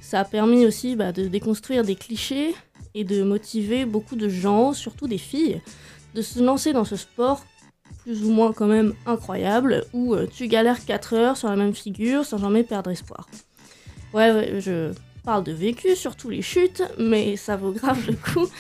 Ça 0.01 0.19
a 0.19 0.25
permis 0.25 0.67
aussi 0.67 0.95
bah, 0.95 1.11
de 1.11 1.27
déconstruire 1.27 1.83
des 1.83 1.95
clichés 1.95 2.53
et 2.95 3.03
de 3.03 3.23
motiver 3.23 3.85
beaucoup 3.85 4.15
de 4.15 4.29
gens, 4.29 4.73
surtout 4.73 5.07
des 5.07 5.17
filles, 5.17 5.61
de 6.15 6.21
se 6.21 6.41
lancer 6.41 6.73
dans 6.73 6.85
ce 6.85 6.95
sport 6.95 7.45
plus 8.03 8.23
ou 8.23 8.31
moins 8.31 8.53
quand 8.53 8.67
même 8.67 8.93
incroyable, 9.05 9.85
où 9.93 10.15
euh, 10.15 10.27
tu 10.27 10.47
galères 10.47 10.83
4 10.85 11.13
heures 11.13 11.37
sur 11.37 11.49
la 11.49 11.55
même 11.55 11.73
figure 11.73 12.25
sans 12.25 12.37
jamais 12.37 12.63
perdre 12.63 12.91
espoir. 12.91 13.27
Ouais, 14.13 14.31
ouais, 14.31 14.59
je 14.59 14.91
parle 15.23 15.43
de 15.43 15.51
vécu, 15.51 15.95
surtout 15.95 16.29
les 16.29 16.41
chutes, 16.41 16.81
mais 16.97 17.35
ça 17.35 17.55
vaut 17.55 17.71
grave 17.71 17.99
le 18.07 18.15
coup. 18.15 18.47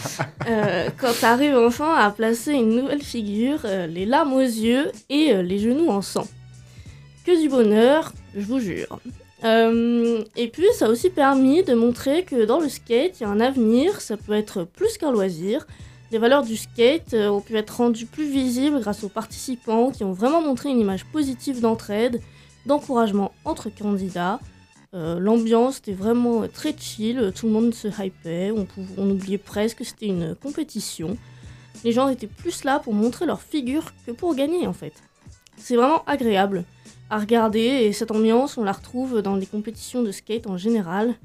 Euh, 0.47 0.89
quand 0.97 1.13
t'arrives 1.19 1.57
enfin 1.57 1.93
à 1.93 2.09
placer 2.09 2.53
une 2.53 2.75
nouvelle 2.75 3.03
figure, 3.03 3.59
euh, 3.65 3.85
les 3.85 4.05
larmes 4.05 4.33
aux 4.33 4.39
yeux 4.39 4.91
et 5.09 5.33
euh, 5.33 5.43
les 5.43 5.59
genoux 5.59 5.89
en 5.89 6.01
sang. 6.01 6.27
Que 7.25 7.39
du 7.39 7.49
bonheur, 7.49 8.13
je 8.35 8.41
vous 8.41 8.59
jure. 8.59 8.99
Euh, 9.45 10.23
et 10.35 10.47
puis, 10.49 10.65
ça 10.73 10.85
a 10.85 10.89
aussi 10.89 11.09
permis 11.09 11.63
de 11.63 11.73
montrer 11.73 12.23
que 12.23 12.45
dans 12.45 12.59
le 12.59 12.67
skate, 12.69 13.19
il 13.19 13.23
y 13.23 13.25
a 13.25 13.29
un 13.29 13.39
avenir, 13.39 14.01
ça 14.01 14.17
peut 14.17 14.33
être 14.33 14.63
plus 14.63 14.97
qu'un 14.97 15.11
loisir. 15.11 15.65
Les 16.11 16.17
valeurs 16.17 16.43
du 16.43 16.57
skate 16.57 17.13
euh, 17.13 17.29
ont 17.29 17.39
pu 17.41 17.55
être 17.55 17.77
rendues 17.77 18.05
plus 18.05 18.29
visibles 18.29 18.79
grâce 18.81 19.03
aux 19.03 19.09
participants 19.09 19.91
qui 19.91 20.03
ont 20.03 20.11
vraiment 20.11 20.41
montré 20.41 20.69
une 20.69 20.79
image 20.79 21.05
positive 21.05 21.61
d'entraide, 21.61 22.21
d'encouragement 22.65 23.31
entre 23.45 23.69
candidats. 23.69 24.39
Euh, 24.95 25.19
L'ambiance 25.19 25.77
était 25.77 25.93
vraiment 25.93 26.47
très 26.47 26.75
chill, 26.77 27.31
tout 27.35 27.45
le 27.45 27.51
monde 27.53 27.73
se 27.75 27.87
hypait, 27.87 28.51
on, 28.51 28.65
pouvait- 28.65 28.95
on 28.97 29.09
oubliait 29.11 29.37
presque 29.37 29.77
que 29.77 29.83
c'était 29.83 30.07
une 30.07 30.35
compétition. 30.35 31.15
Les 31.83 31.91
gens 31.91 32.09
étaient 32.09 32.27
plus 32.27 32.63
là 32.63 32.79
pour 32.79 32.93
montrer 32.93 33.25
leur 33.27 33.39
figure 33.41 33.93
que 34.05 34.11
pour 34.11 34.33
gagner 34.35 34.65
en 34.65 34.73
fait. 34.73 34.93
C'est 35.57 35.75
vraiment 35.75 36.03
agréable 36.07 36.65
à 37.09 37.19
regarder 37.19 37.59
et 37.59 37.93
cette 37.93 38.11
ambiance 38.11 38.57
on 38.57 38.63
la 38.63 38.71
retrouve 38.71 39.21
dans 39.21 39.35
les 39.35 39.45
compétitions 39.45 40.03
de 40.03 40.11
skate 40.11 40.47
en 40.47 40.57
général. 40.57 41.15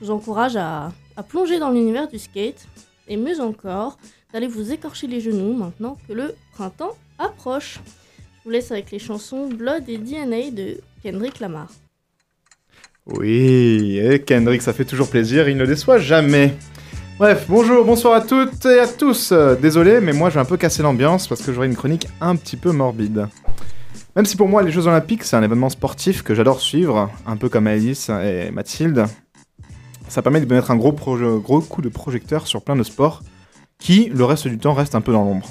Je 0.00 0.06
vous 0.06 0.10
encourage 0.10 0.56
à, 0.56 0.92
plonger 1.28 1.58
dans 1.58 1.70
l'univers 1.70 2.08
du 2.08 2.18
skate 2.18 2.66
et 3.08 3.16
mieux 3.16 3.40
encore 3.40 3.98
d'aller 4.32 4.48
vous 4.48 4.72
écorcher 4.72 5.06
les 5.06 5.20
genoux 5.20 5.54
maintenant 5.54 5.96
que 6.08 6.12
le 6.12 6.34
printemps 6.52 6.96
approche. 7.18 7.80
Je 8.38 8.44
vous 8.44 8.50
laisse 8.50 8.70
avec 8.72 8.90
les 8.90 8.98
chansons 8.98 9.48
Blood 9.48 9.88
et 9.88 9.98
DNA 9.98 10.50
de 10.50 10.80
Kendrick 11.02 11.40
Lamar. 11.40 11.68
Oui, 13.06 13.98
et 13.98 14.20
Kendrick, 14.20 14.62
ça 14.62 14.72
fait 14.72 14.84
toujours 14.84 15.08
plaisir, 15.08 15.48
il 15.48 15.56
ne 15.56 15.66
déçoit 15.66 15.98
jamais. 15.98 16.54
Bref, 17.18 17.44
bonjour, 17.48 17.84
bonsoir 17.84 18.14
à 18.14 18.20
toutes 18.22 18.66
et 18.66 18.80
à 18.80 18.88
tous. 18.88 19.30
Euh, 19.30 19.54
Désolé, 19.54 20.00
mais 20.00 20.12
moi 20.12 20.30
j'ai 20.30 20.40
un 20.40 20.44
peu 20.44 20.56
cassé 20.56 20.82
l'ambiance 20.82 21.28
parce 21.28 21.42
que 21.42 21.52
j'aurai 21.52 21.68
une 21.68 21.76
chronique 21.76 22.08
un 22.20 22.34
petit 22.34 22.56
peu 22.56 22.72
morbide. 22.72 23.28
Même 24.16 24.26
si 24.26 24.36
pour 24.36 24.48
moi 24.48 24.62
les 24.62 24.70
Jeux 24.70 24.86
Olympiques 24.86 25.24
c'est 25.24 25.34
un 25.34 25.42
événement 25.42 25.70
sportif 25.70 26.22
que 26.22 26.34
j'adore 26.34 26.60
suivre, 26.60 27.10
un 27.26 27.36
peu 27.36 27.48
comme 27.48 27.66
Alice 27.66 28.10
et 28.10 28.50
Mathilde, 28.52 29.06
ça 30.08 30.22
permet 30.22 30.40
de 30.40 30.52
mettre 30.52 30.70
un 30.70 30.76
gros, 30.76 30.92
coup 30.92 31.82
de 31.82 31.88
projecteur 31.88 32.46
sur 32.46 32.62
plein 32.62 32.76
de 32.76 32.84
sports 32.84 33.22
qui, 33.78 34.10
le 34.14 34.24
reste 34.24 34.46
du 34.46 34.56
temps, 34.56 34.72
restent 34.72 34.94
un 34.94 35.00
peu 35.00 35.12
dans 35.12 35.24
l'ombre. 35.24 35.48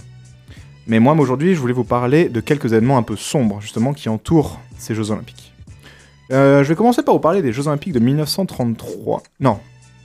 Mais 0.87 0.99
moi 0.99 1.13
aujourd'hui 1.15 1.55
je 1.55 1.59
voulais 1.59 1.73
vous 1.73 1.83
parler 1.83 2.29
de 2.29 2.39
quelques 2.39 2.71
événements 2.71 2.97
un 2.97 3.03
peu 3.03 3.17
sombres 3.17 3.59
justement 3.59 3.93
qui 3.93 4.07
entourent 4.07 4.59
ces 4.77 4.95
Jeux 4.95 5.11
Olympiques. 5.11 5.53
Euh, 6.31 6.63
je 6.63 6.69
vais 6.69 6.75
commencer 6.75 7.03
par 7.03 7.13
vous 7.13 7.19
parler 7.19 7.41
des 7.41 7.51
Jeux 7.51 7.67
Olympiques 7.67 7.93
de 7.93 7.99
1933. 7.99 9.23
Non, 9.41 9.59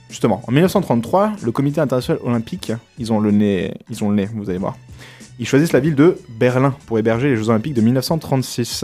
justement, 0.09 0.41
en 0.45 0.51
1933, 0.51 1.33
le 1.41 1.51
Comité 1.53 1.79
international 1.79 2.21
olympique, 2.25 2.73
ils 2.97 3.13
ont 3.13 3.21
le 3.21 3.31
nez, 3.31 3.73
ils 3.89 4.03
ont 4.03 4.09
le 4.09 4.15
nez, 4.15 4.29
vous 4.33 4.49
allez 4.49 4.59
voir. 4.59 4.75
Ils 5.39 5.47
choisissent 5.47 5.71
la 5.71 5.79
ville 5.79 5.95
de 5.95 6.17
Berlin 6.27 6.75
pour 6.85 6.99
héberger 6.99 7.29
les 7.29 7.37
Jeux 7.37 7.47
Olympiques 7.47 7.73
de 7.73 7.79
1936. 7.79 8.83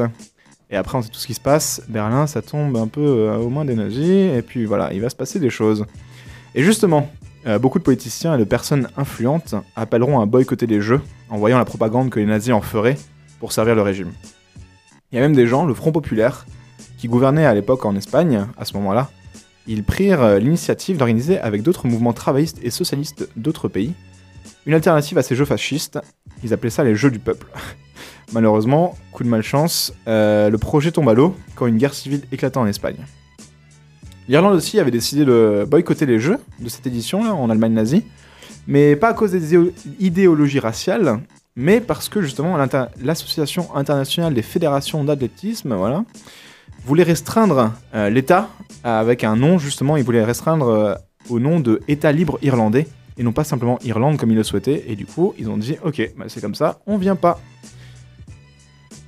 Et 0.69 0.77
après, 0.77 0.97
on 0.97 1.01
sait 1.01 1.09
tout 1.09 1.19
ce 1.19 1.27
qui 1.27 1.33
se 1.33 1.41
passe. 1.41 1.81
Berlin, 1.89 2.27
ça 2.27 2.41
tombe 2.41 2.77
un 2.77 2.87
peu 2.87 3.01
euh, 3.01 3.35
aux 3.35 3.49
mains 3.49 3.65
des 3.65 3.75
nazis, 3.75 4.33
et 4.33 4.41
puis 4.41 4.63
voilà, 4.63 4.93
il 4.93 5.01
va 5.01 5.09
se 5.09 5.17
passer 5.17 5.37
des 5.37 5.49
choses. 5.49 5.85
Et 6.55 6.63
justement, 6.63 7.11
euh, 7.45 7.59
beaucoup 7.59 7.77
de 7.77 7.83
politiciens 7.83 8.35
et 8.35 8.37
de 8.37 8.45
personnes 8.45 8.87
influentes 8.95 9.53
appelleront 9.75 10.21
à 10.21 10.25
boycotter 10.25 10.65
les 10.65 10.79
Jeux 10.79 11.01
en 11.29 11.37
voyant 11.37 11.57
la 11.57 11.65
propagande 11.65 12.09
que 12.09 12.21
les 12.21 12.25
nazis 12.25 12.53
en 12.53 12.61
feraient 12.61 12.97
pour 13.41 13.51
servir 13.51 13.75
le 13.75 13.81
régime. 13.81 14.13
Il 15.11 15.15
y 15.15 15.19
a 15.19 15.21
même 15.21 15.35
des 15.35 15.47
gens, 15.47 15.65
le 15.65 15.73
Front 15.73 15.91
Populaire, 15.91 16.45
qui 16.97 17.09
gouvernait 17.09 17.45
à 17.45 17.53
l'époque 17.53 17.83
en 17.83 17.97
Espagne, 17.97 18.45
à 18.57 18.63
ce 18.63 18.73
moment-là, 18.75 19.09
ils 19.67 19.83
prirent 19.83 20.23
euh, 20.23 20.39
l'initiative 20.39 20.95
d'organiser 20.95 21.37
avec 21.37 21.63
d'autres 21.63 21.85
mouvements 21.85 22.13
travaillistes 22.13 22.59
et 22.63 22.69
socialistes 22.69 23.27
d'autres 23.35 23.67
pays 23.67 23.93
une 24.65 24.73
alternative 24.73 25.17
à 25.17 25.23
ces 25.23 25.35
jeux 25.35 25.45
fascistes. 25.45 25.99
Ils 26.43 26.53
appelaient 26.53 26.69
ça 26.69 26.83
les 26.83 26.95
jeux 26.95 27.11
du 27.11 27.19
peuple. 27.19 27.47
Malheureusement, 28.33 28.97
coup 29.11 29.23
de 29.23 29.29
malchance, 29.29 29.93
euh, 30.07 30.49
le 30.49 30.57
projet 30.57 30.91
tombe 30.91 31.09
à 31.09 31.13
l'eau 31.13 31.35
quand 31.55 31.67
une 31.67 31.77
guerre 31.77 31.93
civile 31.93 32.21
éclata 32.31 32.59
en 32.59 32.65
Espagne. 32.67 32.97
L'Irlande 34.27 34.55
aussi 34.55 34.79
avait 34.79 34.91
décidé 34.91 35.23
de 35.23 35.65
boycotter 35.69 36.07
les 36.07 36.19
jeux 36.19 36.39
de 36.59 36.67
cette 36.67 36.87
édition 36.87 37.21
en 37.21 37.49
Allemagne 37.51 37.73
nazie, 37.73 38.03
mais 38.65 38.95
pas 38.95 39.09
à 39.09 39.13
cause 39.13 39.31
des 39.31 39.45
idéo- 39.53 39.71
idéologies 39.99 40.59
raciales, 40.59 41.19
mais 41.55 41.79
parce 41.79 42.09
que 42.09 42.21
justement 42.21 42.57
l'association 43.03 43.75
internationale 43.75 44.33
des 44.33 44.41
fédérations 44.41 45.03
d'athlétisme, 45.03 45.77
voulait 46.85 47.03
restreindre 47.03 47.73
euh, 47.93 48.09
l'État 48.09 48.49
avec 48.83 49.23
un 49.23 49.35
nom, 49.35 49.57
justement, 49.59 49.97
il 49.97 50.03
voulait 50.03 50.23
restreindre 50.23 50.67
euh, 50.69 50.95
au 51.29 51.39
nom 51.39 51.59
de 51.59 51.81
État 51.87 52.11
libre 52.11 52.37
irlandais, 52.41 52.87
et 53.17 53.23
non 53.23 53.31
pas 53.31 53.43
simplement 53.43 53.79
Irlande 53.83 54.17
comme 54.17 54.31
ils 54.31 54.35
le 54.37 54.43
souhaitaient, 54.43 54.85
et 54.87 54.95
du 54.95 55.05
coup, 55.05 55.33
ils 55.37 55.49
ont 55.49 55.57
dit, 55.57 55.77
ok, 55.83 56.11
bah, 56.17 56.25
c'est 56.27 56.41
comme 56.41 56.55
ça, 56.55 56.79
on 56.87 56.97
vient 56.97 57.15
pas. 57.15 57.39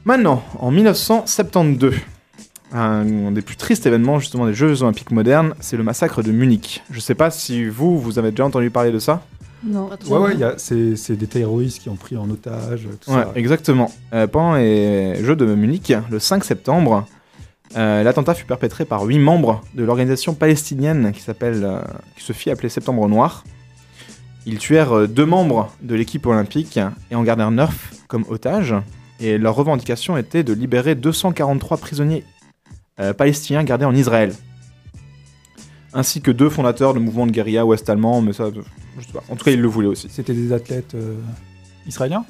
Maintenant, 0.06 0.42
en 0.60 0.72
1972, 0.72 1.96
un 2.74 3.32
des 3.32 3.42
plus 3.42 3.58
tristes 3.58 3.86
événements 3.86 4.20
justement 4.20 4.46
des 4.46 4.54
Jeux 4.54 4.82
Olympiques 4.84 5.12
modernes, 5.12 5.54
c'est 5.60 5.78
le 5.78 5.84
massacre 5.84 6.22
de 6.24 6.32
Munich. 6.32 6.84
Je 6.92 7.00
sais 7.00 7.16
pas 7.16 7.30
si 7.32 7.66
vous, 7.66 8.00
vous 8.00 8.18
avez 8.20 8.32
déjà 8.32 8.46
entendu 8.46 8.70
parler 8.70 8.92
de 8.92 9.00
ça 9.00 9.22
Non. 9.66 9.90
Ouais, 10.10 10.18
ouais, 10.18 10.32
il 10.34 10.40
y 10.40 10.44
a- 10.46 10.54
c'est 10.58 10.96
c'est 10.96 11.16
des 11.18 11.28
terroristes 11.28 11.82
qui 11.82 11.90
ont 11.90 11.96
pris 11.96 12.16
en 12.16 12.30
otage, 12.30 12.88
tout 13.02 13.12
Ouais, 13.12 13.24
ça. 13.24 13.32
exactement. 13.36 13.92
Euh, 14.14 14.28
pendant 14.28 14.56
les 14.56 15.22
Jeux 15.24 15.36
de 15.36 15.46
Munich, 15.56 15.94
le 16.10 16.20
5 16.20 16.44
septembre, 16.46 17.06
euh, 17.76 18.02
l'attentat 18.04 18.34
fut 18.34 18.46
perpétré 18.46 18.86
par 18.86 19.04
huit 19.04 19.20
membres 19.20 19.62
de 19.74 19.84
l'organisation 19.84 20.34
palestinienne 20.34 21.12
qui 21.14 21.22
s'appelle, 21.22 21.64
euh, 21.66 21.82
qui 22.18 22.24
se 22.24 22.32
fit 22.32 22.50
appeler 22.50 22.70
Septembre 22.70 23.08
Noir. 23.10 23.44
Ils 24.48 24.60
tuèrent 24.60 24.94
euh, 24.94 25.08
deux 25.08 25.26
membres 25.26 25.74
de 25.82 25.94
l'équipe 25.94 26.26
olympique 26.26 26.80
et 27.12 27.16
en 27.16 27.24
gardèrent 27.24 27.52
neuf 27.52 27.94
comme 28.08 28.24
otages. 28.30 28.74
Et 29.20 29.38
leur 29.38 29.56
revendication 29.56 30.16
était 30.16 30.44
de 30.44 30.54
libérer 30.54 30.96
243 30.96 31.78
prisonniers 31.78 32.24
euh, 33.02 33.14
palestiniens 33.14 33.66
gardés 33.66 33.84
en 33.84 33.94
Israël. 33.94 34.34
Ainsi 35.94 36.22
que 36.22 36.32
deux 36.32 36.50
fondateurs 36.50 36.94
du 36.94 37.02
mouvement 37.02 37.28
de 37.28 37.32
guérilla 37.32 37.66
ouest-allemand, 37.66 38.22
mais 38.22 38.32
ça, 38.32 38.50
je 38.54 39.06
sais 39.06 39.12
pas. 39.12 39.24
En 39.30 39.36
tout 39.36 39.44
cas, 39.44 39.52
ils 39.52 39.62
le 39.62 39.68
voulaient 39.68 39.88
aussi. 39.88 40.08
C'était 40.10 40.34
des 40.34 40.54
athlètes 40.54 40.96
euh, 40.96 41.16
israéliens? 41.86 42.24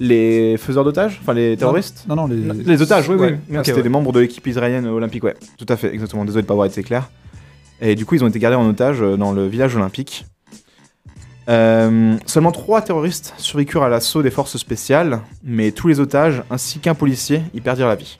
Les 0.00 0.56
faiseurs 0.56 0.82
d'otages? 0.82 1.20
Enfin, 1.22 1.34
les 1.34 1.56
terroristes? 1.56 2.04
Non, 2.08 2.16
non, 2.16 2.26
les, 2.26 2.36
Les 2.36 2.82
otages, 2.82 3.08
oui, 3.08 3.14
Ouais, 3.14 3.32
oui. 3.32 3.38
Merde, 3.48 3.60
ok, 3.60 3.66
C'était 3.66 3.76
ouais. 3.76 3.82
des 3.84 3.88
membres 3.88 4.10
de 4.10 4.18
l'équipe 4.18 4.44
israélienne 4.44 4.86
olympique, 4.86 5.22
ouais. 5.22 5.36
Tout 5.56 5.66
à 5.68 5.76
fait, 5.76 5.94
exactement. 5.94 6.24
Désolé 6.24 6.42
de 6.42 6.48
pas 6.48 6.54
avoir 6.54 6.66
été 6.66 6.82
clair. 6.82 7.10
Et 7.80 7.94
du 7.94 8.04
coup, 8.04 8.16
ils 8.16 8.24
ont 8.24 8.28
été 8.28 8.40
gardés 8.40 8.56
en 8.56 8.68
otage 8.68 9.00
dans 9.00 9.30
le 9.30 9.46
village 9.46 9.76
olympique. 9.76 10.26
Euh, 11.48 12.16
seulement 12.24 12.52
trois 12.52 12.80
terroristes 12.80 13.34
survécurent 13.36 13.82
à 13.82 13.88
l'assaut 13.88 14.22
des 14.22 14.30
forces 14.30 14.56
spéciales, 14.56 15.20
mais 15.42 15.72
tous 15.72 15.88
les 15.88 16.00
otages 16.00 16.42
ainsi 16.50 16.78
qu'un 16.78 16.94
policier 16.94 17.42
y 17.52 17.60
perdirent 17.60 17.88
la 17.88 17.96
vie. 17.96 18.16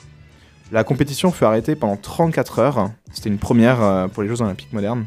La 0.73 0.85
compétition 0.85 1.31
fut 1.31 1.45
arrêtée 1.45 1.75
pendant 1.77 1.97
34 1.97 2.59
heures. 2.59 2.91
C'était 3.13 3.31
une 3.31 3.39
première 3.39 3.83
euh, 3.83 4.09
pour 4.09 4.23
les 4.23 4.29
Jeux 4.29 4.43
Olympiques 4.43 4.73
modernes. 4.73 5.07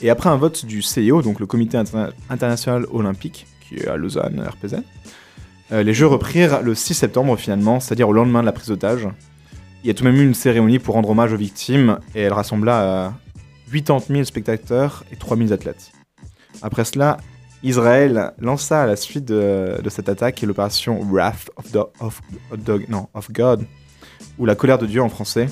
Et 0.00 0.10
après 0.10 0.30
un 0.30 0.36
vote 0.36 0.66
du 0.66 0.82
CIO, 0.82 1.22
donc 1.22 1.38
le 1.38 1.46
Comité 1.46 1.76
Interna- 1.76 2.10
International 2.30 2.86
Olympique, 2.92 3.46
qui 3.60 3.76
est 3.76 3.86
à 3.86 3.96
Lausanne, 3.96 4.40
RPZ, 4.44 4.76
euh, 5.70 5.82
les 5.82 5.94
Jeux 5.94 6.06
reprirent 6.06 6.62
le 6.62 6.74
6 6.74 6.94
septembre 6.94 7.36
finalement, 7.36 7.78
c'est-à-dire 7.78 8.08
au 8.08 8.12
lendemain 8.12 8.40
de 8.40 8.46
la 8.46 8.52
prise 8.52 8.68
d'otage. 8.68 9.06
Il 9.84 9.88
y 9.88 9.90
a 9.90 9.94
tout 9.94 10.04
de 10.04 10.10
même 10.10 10.20
eu 10.20 10.24
une 10.24 10.34
cérémonie 10.34 10.78
pour 10.78 10.94
rendre 10.94 11.10
hommage 11.10 11.32
aux 11.32 11.36
victimes 11.36 11.98
et 12.14 12.22
elle 12.22 12.32
rassembla 12.32 12.82
euh, 12.82 13.08
80 13.72 14.00
000 14.08 14.24
spectateurs 14.24 15.04
et 15.12 15.16
3 15.16 15.36
000 15.36 15.52
athlètes. 15.52 15.92
Après 16.60 16.84
cela, 16.84 17.16
Israël 17.62 18.32
lança 18.38 18.82
à 18.82 18.86
la 18.86 18.96
suite 18.96 19.24
de, 19.24 19.80
de 19.82 19.88
cette 19.88 20.08
attaque 20.08 20.42
l'opération 20.42 21.00
Wrath 21.10 21.50
of, 21.56 21.70
the- 21.72 21.76
of- 22.00 22.20
of 22.50 22.64
the- 22.64 22.88
non, 22.88 23.08
of 23.14 23.30
God, 23.32 23.64
ou 24.38 24.46
la 24.46 24.54
colère 24.54 24.78
de 24.78 24.86
Dieu 24.86 25.00
en 25.02 25.08
français, 25.08 25.48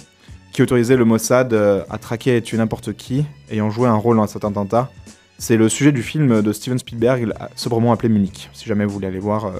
qui 0.52 0.62
autorisait 0.62 0.96
le 0.96 1.04
Mossad 1.04 1.52
euh, 1.52 1.84
à 1.88 1.98
traquer 1.98 2.36
et 2.36 2.42
tuer 2.42 2.58
n'importe 2.58 2.92
qui 2.94 3.24
ayant 3.50 3.70
joué 3.70 3.88
un 3.88 3.94
rôle 3.94 4.16
dans 4.16 4.26
cet 4.26 4.44
attentat. 4.44 4.90
C'est 5.38 5.56
le 5.56 5.68
sujet 5.68 5.92
du 5.92 6.02
film 6.02 6.42
de 6.42 6.52
Steven 6.52 6.78
Spielberg, 6.78 7.32
sobrement 7.54 7.92
appelé 7.92 8.08
Munich, 8.08 8.50
si 8.52 8.66
jamais 8.66 8.84
vous 8.84 8.92
voulez 8.92 9.06
aller 9.06 9.20
voir. 9.20 9.46
euh, 9.46 9.52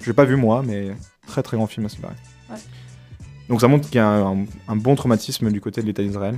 Je 0.00 0.06
l'ai 0.06 0.12
pas 0.12 0.24
vu 0.24 0.36
moi, 0.36 0.62
mais 0.66 0.90
très 1.26 1.42
très 1.42 1.56
grand 1.56 1.66
film 1.68 1.86
à 1.86 1.88
ce. 1.88 1.96
Ouais. 1.96 2.58
Donc 3.48 3.60
ça 3.60 3.68
montre 3.68 3.86
qu'il 3.88 3.96
y 3.96 4.00
a 4.00 4.08
un, 4.08 4.40
un- 4.42 4.46
un 4.68 4.76
bon 4.76 4.94
traumatisme 4.96 5.50
du 5.50 5.60
côté 5.60 5.80
de 5.80 5.86
l'État 5.86 6.02
d'Israël. 6.02 6.36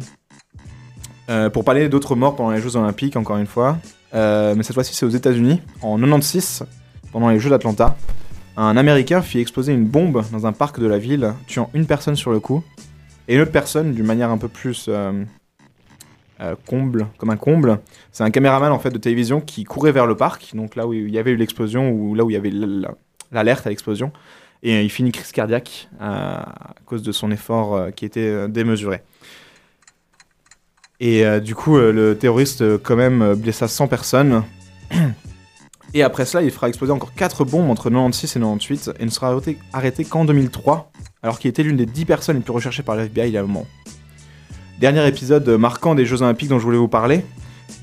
Euh, 1.29 1.51
pour 1.51 1.65
parler 1.65 1.89
d'autres 1.89 2.15
morts 2.15 2.37
pendant 2.37 2.51
les 2.51 2.61
Jeux 2.61 2.77
Olympiques, 2.77 3.17
encore 3.17 3.39
une 3.39 3.47
fois, 3.47 3.79
euh, 4.17 4.55
mais 4.57 4.63
cette 4.63 4.75
fois-ci 4.75 4.95
c'est 4.95 5.05
aux 5.05 5.11
États-Unis, 5.11 5.61
en 5.83 5.99
96, 5.99 6.65
pendant 7.13 7.29
les 7.29 7.39
Jeux 7.39 7.51
d'Atlanta, 7.51 7.97
un 8.57 8.77
Américain 8.79 9.21
fit 9.21 9.41
exploser 9.41 9.75
une 9.75 9.85
bombe 9.85 10.25
dans 10.33 10.47
un 10.47 10.53
parc 10.53 10.81
de 10.81 10.87
la 10.87 10.99
ville, 10.99 11.35
tuant 11.47 11.69
une 11.75 11.87
personne 11.87 12.17
sur 12.17 12.33
le 12.33 12.41
coup, 12.41 12.65
et 13.29 13.35
une 13.35 13.43
autre 13.43 13.53
personne 13.53 13.93
d'une 13.93 14.07
manière 14.07 14.31
un 14.31 14.39
peu 14.39 14.49
plus 14.49 14.87
euh, 14.89 15.23
euh, 16.41 16.55
comble, 16.67 17.09
comme 17.19 17.29
un 17.29 17.37
comble. 17.37 17.81
C'est 18.11 18.25
un 18.25 18.31
caméraman 18.31 18.73
en 18.73 18.79
fait 18.79 18.91
de 18.91 18.99
télévision 18.99 19.43
qui 19.43 19.65
courait 19.65 19.93
vers 19.93 20.07
le 20.07 20.17
parc, 20.17 20.55
donc 20.55 20.77
là 20.77 20.87
où 20.87 20.95
il 20.95 21.11
y 21.11 21.19
avait 21.19 21.33
eu 21.33 21.37
l'explosion 21.37 21.91
ou 21.91 22.15
là 22.15 22.25
où 22.25 22.31
il 22.31 22.35
y 22.35 22.37
avait 22.37 22.53
l'alerte 23.31 23.67
à 23.67 23.71
l'explosion, 23.71 24.13
et 24.63 24.83
il 24.83 24.91
finit 24.91 25.13
crise 25.13 25.33
cardiaque 25.33 25.91
à 26.01 26.75
cause 26.87 27.03
de 27.03 27.13
son 27.13 27.31
effort 27.31 27.89
qui 27.95 28.07
était 28.07 28.49
démesuré. 28.49 29.03
Et 31.01 31.27
euh, 31.27 31.41
du 31.41 31.55
coup, 31.55 31.77
euh, 31.77 31.93
le 31.93 32.17
terroriste 32.17 32.63
euh, 32.63 32.79
quand 32.83 32.97
même 32.97 33.35
blessa 33.35 33.69
100 33.69 33.89
personnes. 33.89 34.43
Et 35.95 36.03
après 36.03 36.25
cela, 36.25 36.43
il 36.43 36.51
fera 36.51 36.69
exploser 36.69 36.93
encore 36.93 37.15
4 37.15 37.45
bombes 37.45 37.71
entre 37.71 37.91
96 37.91 38.37
et 38.37 38.41
98 38.41 38.91
et 38.99 39.05
ne 39.05 39.11
sera 39.11 39.35
arrêté, 39.73 40.05
qu'en 40.05 40.25
2003, 40.25 40.91
alors 41.23 41.39
qu'il 41.39 41.49
était 41.49 41.63
l'une 41.63 41.77
des 41.77 41.87
10 41.87 42.05
personnes 42.05 42.37
les 42.37 42.43
plus 42.43 42.53
recherchées 42.53 42.83
par 42.83 42.97
le 42.97 43.05
FBI 43.05 43.29
il 43.29 43.33
y 43.33 43.39
a 43.39 43.41
un 43.41 43.45
moment. 43.45 43.67
Dernier 44.79 45.07
épisode 45.07 45.49
marquant 45.49 45.95
des 45.95 46.05
Jeux 46.05 46.21
Olympiques 46.21 46.49
dont 46.49 46.59
je 46.59 46.65
voulais 46.65 46.77
vous 46.77 46.89
parler. 46.89 47.25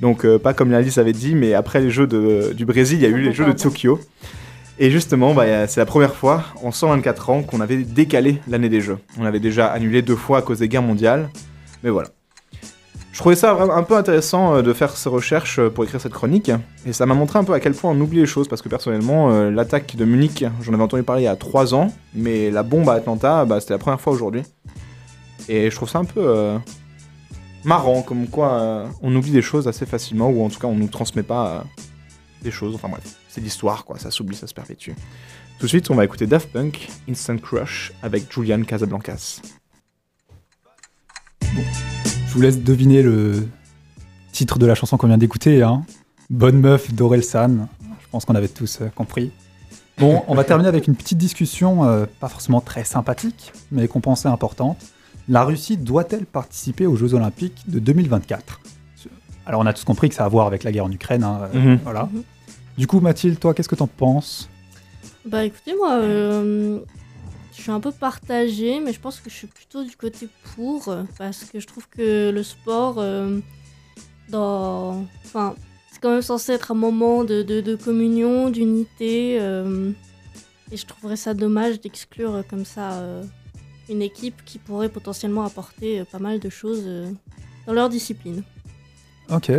Donc, 0.01 0.27
pas 0.37 0.53
comme 0.53 0.71
Alice 0.73 0.97
avait 0.99 1.13
dit, 1.13 1.33
mais 1.33 1.53
après 1.53 1.79
les 1.79 1.89
Jeux 1.89 2.05
du 2.53 2.65
Brésil, 2.65 2.99
il 2.99 3.03
y 3.03 3.05
a 3.05 3.09
eu 3.09 3.21
les 3.21 3.31
Jeux 3.31 3.45
de 3.45 3.53
Tokyo. 3.53 3.99
Et 4.77 4.91
justement, 4.91 5.33
bah, 5.33 5.65
c'est 5.65 5.79
la 5.79 5.85
première 5.87 6.13
fois 6.13 6.43
en 6.61 6.71
124 6.71 7.29
ans 7.31 7.41
qu'on 7.41 7.61
avait 7.61 7.77
décalé 7.77 8.41
l'année 8.47 8.69
des 8.69 8.81
Jeux. 8.81 8.99
On 9.17 9.25
avait 9.25 9.39
déjà 9.39 9.67
annulé 9.67 10.03
deux 10.03 10.17
fois 10.17 10.39
à 10.39 10.41
cause 10.43 10.59
des 10.59 10.67
guerres 10.67 10.83
mondiales. 10.83 11.29
Mais 11.83 11.89
voilà. 11.89 12.09
Je 13.13 13.19
trouvais 13.19 13.35
ça 13.35 13.53
un 13.53 13.83
peu 13.83 13.95
intéressant 13.95 14.55
euh, 14.55 14.61
de 14.63 14.73
faire 14.73 14.97
ces 14.97 15.07
recherches 15.07 15.59
euh, 15.59 15.69
pour 15.69 15.83
écrire 15.83 16.01
cette 16.01 16.13
chronique, 16.13 16.51
et 16.83 16.93
ça 16.93 17.05
m'a 17.05 17.13
montré 17.13 17.37
un 17.37 17.43
peu 17.43 17.53
à 17.53 17.59
quel 17.59 17.75
point 17.75 17.91
on 17.91 18.01
oublie 18.01 18.17
les 18.17 18.25
choses, 18.25 18.47
parce 18.47 18.63
que 18.63 18.69
personnellement, 18.69 19.31
euh, 19.31 19.51
l'attaque 19.51 19.95
de 19.95 20.03
Munich, 20.03 20.43
j'en 20.61 20.73
avais 20.73 20.81
entendu 20.81 21.03
parler 21.03 21.21
il 21.21 21.25
y 21.25 21.27
a 21.27 21.35
3 21.35 21.75
ans, 21.75 21.93
mais 22.15 22.49
la 22.49 22.63
bombe 22.63 22.89
à 22.89 22.93
Atlanta, 22.93 23.45
bah, 23.45 23.59
c'était 23.61 23.75
la 23.75 23.77
première 23.77 24.01
fois 24.01 24.13
aujourd'hui. 24.13 24.41
Et 25.47 25.69
je 25.69 25.75
trouve 25.75 25.89
ça 25.89 25.99
un 25.99 26.05
peu 26.05 26.57
marrant, 27.63 28.01
comme 28.01 28.27
quoi 28.27 28.85
on 29.03 29.15
oublie 29.15 29.31
des 29.31 29.41
choses 29.41 29.67
assez 29.67 29.85
facilement, 29.85 30.29
ou 30.29 30.43
en 30.43 30.49
tout 30.49 30.59
cas 30.59 30.67
on 30.67 30.75
nous 30.75 30.87
transmet 30.87 31.21
pas 31.21 31.65
des 32.41 32.51
choses, 32.51 32.73
enfin 32.73 32.89
bref, 32.89 33.03
c'est 33.29 33.41
l'histoire 33.41 33.85
quoi, 33.85 33.99
ça 33.99 34.09
s'oublie, 34.09 34.35
ça 34.35 34.47
se 34.47 34.53
perpétue. 34.53 34.91
Tout 35.59 35.65
de 35.65 35.67
suite, 35.67 35.91
on 35.91 35.95
va 35.95 36.05
écouter 36.05 36.25
Daft 36.25 36.51
Punk, 36.51 36.89
Instant 37.07 37.37
Crush, 37.37 37.93
avec 38.01 38.33
Julian 38.33 38.63
Casablancas. 38.63 39.41
Je 42.33 42.37
vous 42.39 42.41
laisse 42.41 42.63
deviner 42.63 43.03
le 43.03 43.47
titre 44.31 44.57
de 44.57 44.65
la 44.65 44.73
chanson 44.73 44.97
qu'on 44.97 45.05
vient 45.05 45.19
d'écouter. 45.19 45.61
Hein. 45.61 45.83
Bonne 46.31 46.59
meuf 46.59 46.91
d'Orelsan. 46.91 47.67
Je 48.01 48.07
pense 48.09 48.25
qu'on 48.25 48.33
avait 48.33 48.47
tous 48.47 48.79
euh, 48.81 48.87
compris. 48.87 49.31
Bon, 49.99 50.23
on 50.27 50.33
va 50.33 50.43
terminer 50.43 50.67
avec 50.67 50.87
une 50.87 50.95
petite 50.95 51.19
discussion, 51.19 51.83
euh, 51.85 52.07
pas 52.19 52.27
forcément 52.29 52.59
très 52.59 52.85
sympathique, 52.85 53.53
mais 53.71 53.87
qu'on 53.87 54.01
pensait 54.01 54.29
importante. 54.29 54.79
La 55.29 55.43
Russie 55.43 55.77
doit-elle 55.77 56.25
participer 56.25 56.87
aux 56.87 56.95
Jeux 56.95 57.13
Olympiques 57.13 57.65
de 57.67 57.77
2024 57.77 58.61
Alors, 59.45 59.61
on 59.61 59.67
a 59.67 59.73
tous 59.73 59.83
compris 59.83 60.09
que 60.09 60.15
ça 60.15 60.23
a 60.23 60.25
à 60.25 60.29
voir 60.29 60.47
avec 60.47 60.63
la 60.63 60.71
guerre 60.71 60.85
en 60.85 60.91
Ukraine. 60.91 61.23
hein, 61.23 61.41
euh, 61.53 61.59
Mhm. 61.73 61.79
Voilà. 61.83 62.09
Mhm. 62.11 62.23
Du 62.79 62.87
coup, 62.87 62.99
Mathilde, 62.99 63.37
toi, 63.39 63.53
qu'est-ce 63.53 63.69
que 63.69 63.75
t'en 63.75 63.85
penses? 63.85 64.49
Bah 65.29 65.45
écoutez, 65.45 65.75
moi, 65.77 65.97
euh, 66.01 66.79
je 67.55 67.61
suis 67.61 67.71
un 67.71 67.79
peu 67.79 67.91
partagée, 67.91 68.79
mais 68.79 68.93
je 68.93 68.99
pense 68.99 69.19
que 69.19 69.29
je 69.29 69.35
suis 69.35 69.47
plutôt 69.47 69.83
du 69.83 69.95
côté 69.95 70.27
pour, 70.55 70.87
euh, 70.89 71.03
parce 71.17 71.43
que 71.45 71.59
je 71.59 71.67
trouve 71.67 71.87
que 71.89 72.31
le 72.31 72.43
sport, 72.43 72.95
euh, 72.97 73.39
dans... 74.29 75.05
Enfin, 75.25 75.55
c'est 75.91 75.99
quand 76.01 76.11
même 76.11 76.21
censé 76.21 76.53
être 76.53 76.71
un 76.71 76.75
moment 76.75 77.23
de, 77.23 77.41
de- 77.43 77.61
de 77.61 77.75
communion, 77.75 78.49
d'unité, 78.49 79.37
euh, 79.39 79.91
et 80.71 80.77
je 80.77 80.85
trouverais 80.85 81.15
ça 81.15 81.33
dommage 81.33 81.79
d'exclure 81.81 82.43
comme 82.49 82.65
ça 82.65 82.93
euh, 82.93 83.23
une 83.89 84.01
équipe 84.01 84.43
qui 84.45 84.57
pourrait 84.57 84.89
potentiellement 84.89 85.43
apporter 85.43 86.03
pas 86.11 86.19
mal 86.19 86.39
de 86.39 86.49
choses 86.49 86.83
euh, 86.85 87.11
dans 87.67 87.73
leur 87.73 87.89
discipline. 87.89 88.43
Ok. 89.29 89.51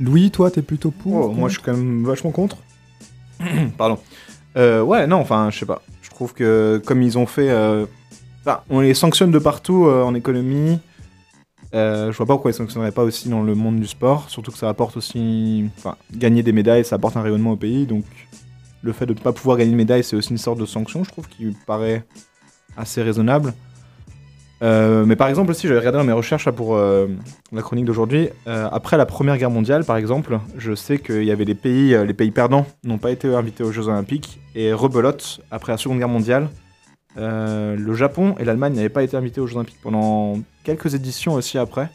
Louis, 0.00 0.30
toi, 0.30 0.50
t'es 0.50 0.62
plutôt 0.62 0.90
pour 0.90 1.12
Oh, 1.14 1.28
moi, 1.32 1.48
je 1.48 1.54
suis 1.54 1.62
quand 1.62 1.76
même 1.76 2.04
vachement 2.04 2.30
contre. 2.30 2.56
Pardon. 3.76 3.98
Euh, 4.56 4.82
ouais, 4.82 5.06
non, 5.06 5.16
enfin, 5.18 5.50
je 5.50 5.58
sais 5.60 5.66
pas. 5.66 5.82
Trouve 6.22 6.34
que 6.34 6.80
comme 6.86 7.02
ils 7.02 7.18
ont 7.18 7.26
fait, 7.26 7.50
euh, 7.50 7.84
on 8.70 8.78
les 8.78 8.94
sanctionne 8.94 9.32
de 9.32 9.40
partout 9.40 9.86
euh, 9.86 10.04
en 10.04 10.14
économie. 10.14 10.78
Euh, 11.74 12.12
je 12.12 12.16
vois 12.16 12.26
pas 12.26 12.34
pourquoi 12.34 12.52
ils 12.52 12.54
sanctionneraient 12.54 12.92
pas 12.92 13.02
aussi 13.02 13.28
dans 13.28 13.42
le 13.42 13.56
monde 13.56 13.80
du 13.80 13.88
sport. 13.88 14.30
Surtout 14.30 14.52
que 14.52 14.58
ça 14.58 14.68
apporte 14.68 14.96
aussi, 14.96 15.68
enfin, 15.76 15.96
gagner 16.14 16.44
des 16.44 16.52
médailles, 16.52 16.84
ça 16.84 16.94
apporte 16.94 17.16
un 17.16 17.22
rayonnement 17.22 17.50
au 17.50 17.56
pays. 17.56 17.86
Donc, 17.86 18.04
le 18.82 18.92
fait 18.92 19.04
de 19.04 19.14
ne 19.14 19.18
pas 19.18 19.32
pouvoir 19.32 19.56
gagner 19.56 19.72
de 19.72 19.76
médaille, 19.76 20.04
c'est 20.04 20.14
aussi 20.14 20.30
une 20.30 20.38
sorte 20.38 20.60
de 20.60 20.64
sanction, 20.64 21.02
je 21.02 21.10
trouve, 21.10 21.26
qui 21.26 21.56
paraît 21.66 22.04
assez 22.76 23.02
raisonnable. 23.02 23.52
Euh, 24.62 25.04
mais 25.04 25.16
par 25.16 25.28
exemple 25.28 25.50
aussi, 25.50 25.66
j'avais 25.66 25.80
regardé 25.80 25.98
dans 25.98 26.04
mes 26.04 26.12
recherches 26.12 26.46
là, 26.46 26.52
pour 26.52 26.76
euh, 26.76 27.08
la 27.50 27.62
chronique 27.62 27.84
d'aujourd'hui. 27.84 28.28
euh, 28.46 28.68
après 28.70 28.96
la 28.96 29.06
Première 29.06 29.36
Guerre 29.36 29.50
mondiale, 29.50 29.84
par 29.84 29.96
exemple, 29.96 30.38
je 30.56 30.74
sais 30.74 30.98
qu'il 30.98 31.24
y 31.24 31.32
avait 31.32 31.44
des 31.44 31.56
pays, 31.56 31.96
les 32.06 32.14
pays 32.14 32.30
perdants 32.30 32.66
n'ont 32.84 32.98
pas 32.98 33.10
été 33.10 33.34
invités 33.34 33.64
aux 33.64 33.72
Jeux 33.72 33.88
Olympiques. 33.88 34.40
Et 34.54 34.72
rebelote, 34.72 35.40
après 35.50 35.72
la 35.72 35.78
Seconde 35.78 35.98
Guerre 35.98 36.08
mondiale, 36.08 36.48
le 37.16 37.94
Japon 37.94 38.34
et 38.38 38.44
l'Allemagne 38.44 38.74
n'avaient 38.74 38.88
pas 38.88 39.02
été 39.02 39.16
invités 39.16 39.40
aux 39.40 39.46
Jeux 39.46 39.56
Olympiques 39.56 39.80
pendant 39.82 40.38
quelques 40.64 40.94
éditions 40.94 41.34
aussi 41.34 41.58
après. 41.58 41.90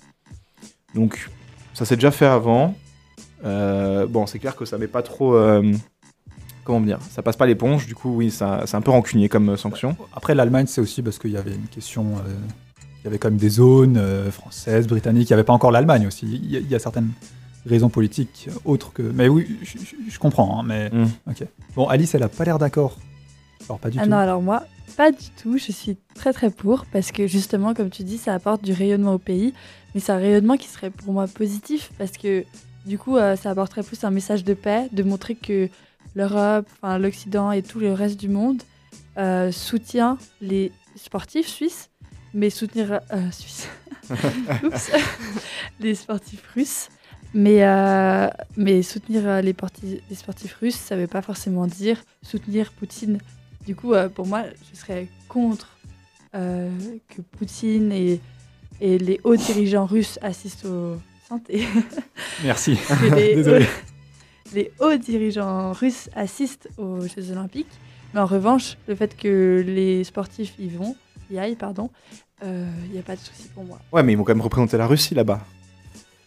Donc 0.93 1.29
ça 1.73 1.85
s'est 1.85 1.95
déjà 1.95 2.11
fait 2.11 2.25
avant. 2.25 2.75
Bon, 3.43 4.25
c'est 4.25 4.39
clair 4.39 4.55
que 4.55 4.65
ça 4.65 4.77
met 4.77 4.87
pas 4.87 5.03
trop... 5.03 5.39
comment 6.67 6.85
dire 6.85 6.99
Ça 7.09 7.21
passe 7.23 7.35
pas 7.37 7.45
l'éponge, 7.47 7.87
du 7.87 7.95
coup 7.95 8.09
oui, 8.15 8.29
ça- 8.31 8.63
c'est 8.65 8.75
un 8.77 8.81
peu 8.81 8.91
rancunier 8.91 9.29
comme 9.29 9.49
euh, 9.49 9.57
sanction. 9.57 9.95
Après, 10.15 10.35
l'Allemagne, 10.35 10.65
c'est 10.67 10.81
aussi 10.81 11.01
parce 11.01 11.17
qu'il 11.19 11.31
y 11.31 11.37
avait 11.37 11.55
une 11.55 11.67
question. 11.67 12.03
euh, 12.17 12.29
il 13.01 13.05
y 13.05 13.07
avait 13.07 13.17
quand 13.19 13.29
même 13.29 13.39
des 13.39 13.49
zones 13.49 13.95
euh, 13.97 14.29
françaises, 14.31 14.85
britanniques. 14.87 15.29
Il 15.29 15.33
n'y 15.33 15.35
avait 15.35 15.43
pas 15.45 15.53
encore 15.53 15.71
l'Allemagne 15.71 16.05
aussi. 16.07 16.25
Il 16.27 16.51
y, 16.51 16.57
a- 16.57 16.59
il 16.59 16.69
y 16.69 16.75
a 16.75 16.79
certaines 16.79 17.09
raisons 17.65 17.89
politiques 17.89 18.49
autres 18.65 18.91
que. 18.93 19.01
Mais 19.01 19.27
oui, 19.29 19.57
je, 19.63 19.77
je- 19.79 19.95
je 20.11 20.19
comprends. 20.19 20.59
hein, 20.59 20.63
mais 20.65 20.89
Mm. 20.89 21.05
ok. 21.29 21.43
Bon, 21.75 21.87
Alice, 21.87 22.13
elle 22.15 22.23
a 22.23 22.29
pas 22.29 22.43
l'air 22.43 22.59
d'accord. 22.59 22.97
Alors 23.69 23.79
pas 23.79 23.89
du 23.89 23.97
Ah 23.99 24.03
tout. 24.03 24.09
non, 24.09 24.17
alors 24.17 24.41
moi, 24.41 24.63
pas 24.97 25.11
du 25.11 25.29
tout. 25.41 25.57
Je 25.57 25.71
suis 25.71 25.97
très 26.15 26.33
très 26.33 26.49
pour 26.49 26.85
parce 26.91 27.11
que 27.11 27.27
justement, 27.27 27.73
comme 27.73 27.89
tu 27.89 28.03
dis, 28.03 28.17
ça 28.17 28.33
apporte 28.33 28.63
du 28.63 28.73
rayonnement 28.73 29.13
au 29.13 29.19
pays. 29.19 29.53
Mais 29.95 30.01
c'est 30.01 30.11
un 30.11 30.17
rayonnement 30.17 30.57
qui 30.57 30.67
serait 30.67 30.89
pour 30.91 31.13
moi 31.13 31.27
positif 31.27 31.91
parce 31.97 32.11
que 32.11 32.43
du 32.85 32.97
coup, 32.97 33.17
euh, 33.17 33.35
ça 33.35 33.49
apporterait 33.51 33.83
plus 33.83 34.03
un 34.03 34.11
message 34.11 34.43
de 34.43 34.53
paix, 34.53 34.87
de 34.93 35.03
montrer 35.03 35.35
que 35.35 35.69
l'Europe, 36.17 36.67
enfin, 36.81 36.97
l'Occident 36.97 37.51
et 37.51 37.61
tout 37.61 37.79
le 37.79 37.93
reste 37.93 38.19
du 38.19 38.27
monde 38.27 38.61
euh, 39.17 39.51
soutient 39.51 40.17
les 40.41 40.71
sportifs 40.95 41.47
suisses, 41.47 41.89
mais 42.33 42.49
soutenir 42.49 42.99
euh. 43.13 43.29
Oups. 44.63 44.91
les 45.79 45.95
sportifs 45.95 46.43
russes. 46.55 46.89
Mais, 47.33 47.63
euh, 47.63 48.29
mais 48.55 48.81
soutenir 48.81 49.41
les, 49.41 49.53
porti- 49.53 50.01
les 50.09 50.15
sportifs 50.15 50.55
russes, 50.61 50.75
ça 50.77 50.95
ne 50.95 51.01
veut 51.01 51.07
pas 51.07 51.21
forcément 51.21 51.67
dire 51.67 51.97
soutenir 52.23 52.71
Poutine. 52.71 53.19
Du 53.65 53.75
coup, 53.75 53.93
pour 54.15 54.25
moi, 54.25 54.43
je 54.71 54.79
serais 54.79 55.07
contre 55.27 55.77
que 56.33 57.21
Poutine 57.37 57.91
et, 57.91 58.21
et 58.79 58.97
les 58.97 59.19
hauts 59.25 59.35
dirigeants 59.35 59.85
russes 59.85 60.17
assistent 60.21 60.65
aux 60.65 60.97
santé. 61.27 61.67
Merci. 62.43 62.79
Désolé. 63.15 63.67
Les 64.53 64.71
hauts 64.79 64.95
dirigeants 64.97 65.73
russes 65.73 66.09
assistent 66.15 66.69
aux 66.77 67.01
Jeux 67.01 67.31
Olympiques. 67.31 67.71
Mais 68.13 68.19
en 68.21 68.25
revanche, 68.25 68.77
le 68.87 68.95
fait 68.95 69.15
que 69.17 69.63
les 69.65 70.03
sportifs 70.03 70.53
y 70.59 70.69
vont, 70.69 70.95
y 71.29 71.37
aillent, 71.37 71.55
pardon, 71.55 71.89
il 72.43 72.91
n'y 72.91 72.99
a 72.99 73.01
pas 73.03 73.15
de 73.15 73.19
souci 73.21 73.49
pour 73.53 73.63
moi. 73.65 73.79
Ouais, 73.91 74.03
mais 74.03 74.13
ils 74.13 74.15
vont 74.15 74.23
quand 74.23 74.33
même 74.35 74.41
représenter 74.41 74.77
la 74.77 74.87
Russie 74.87 75.13
là-bas. 75.15 75.41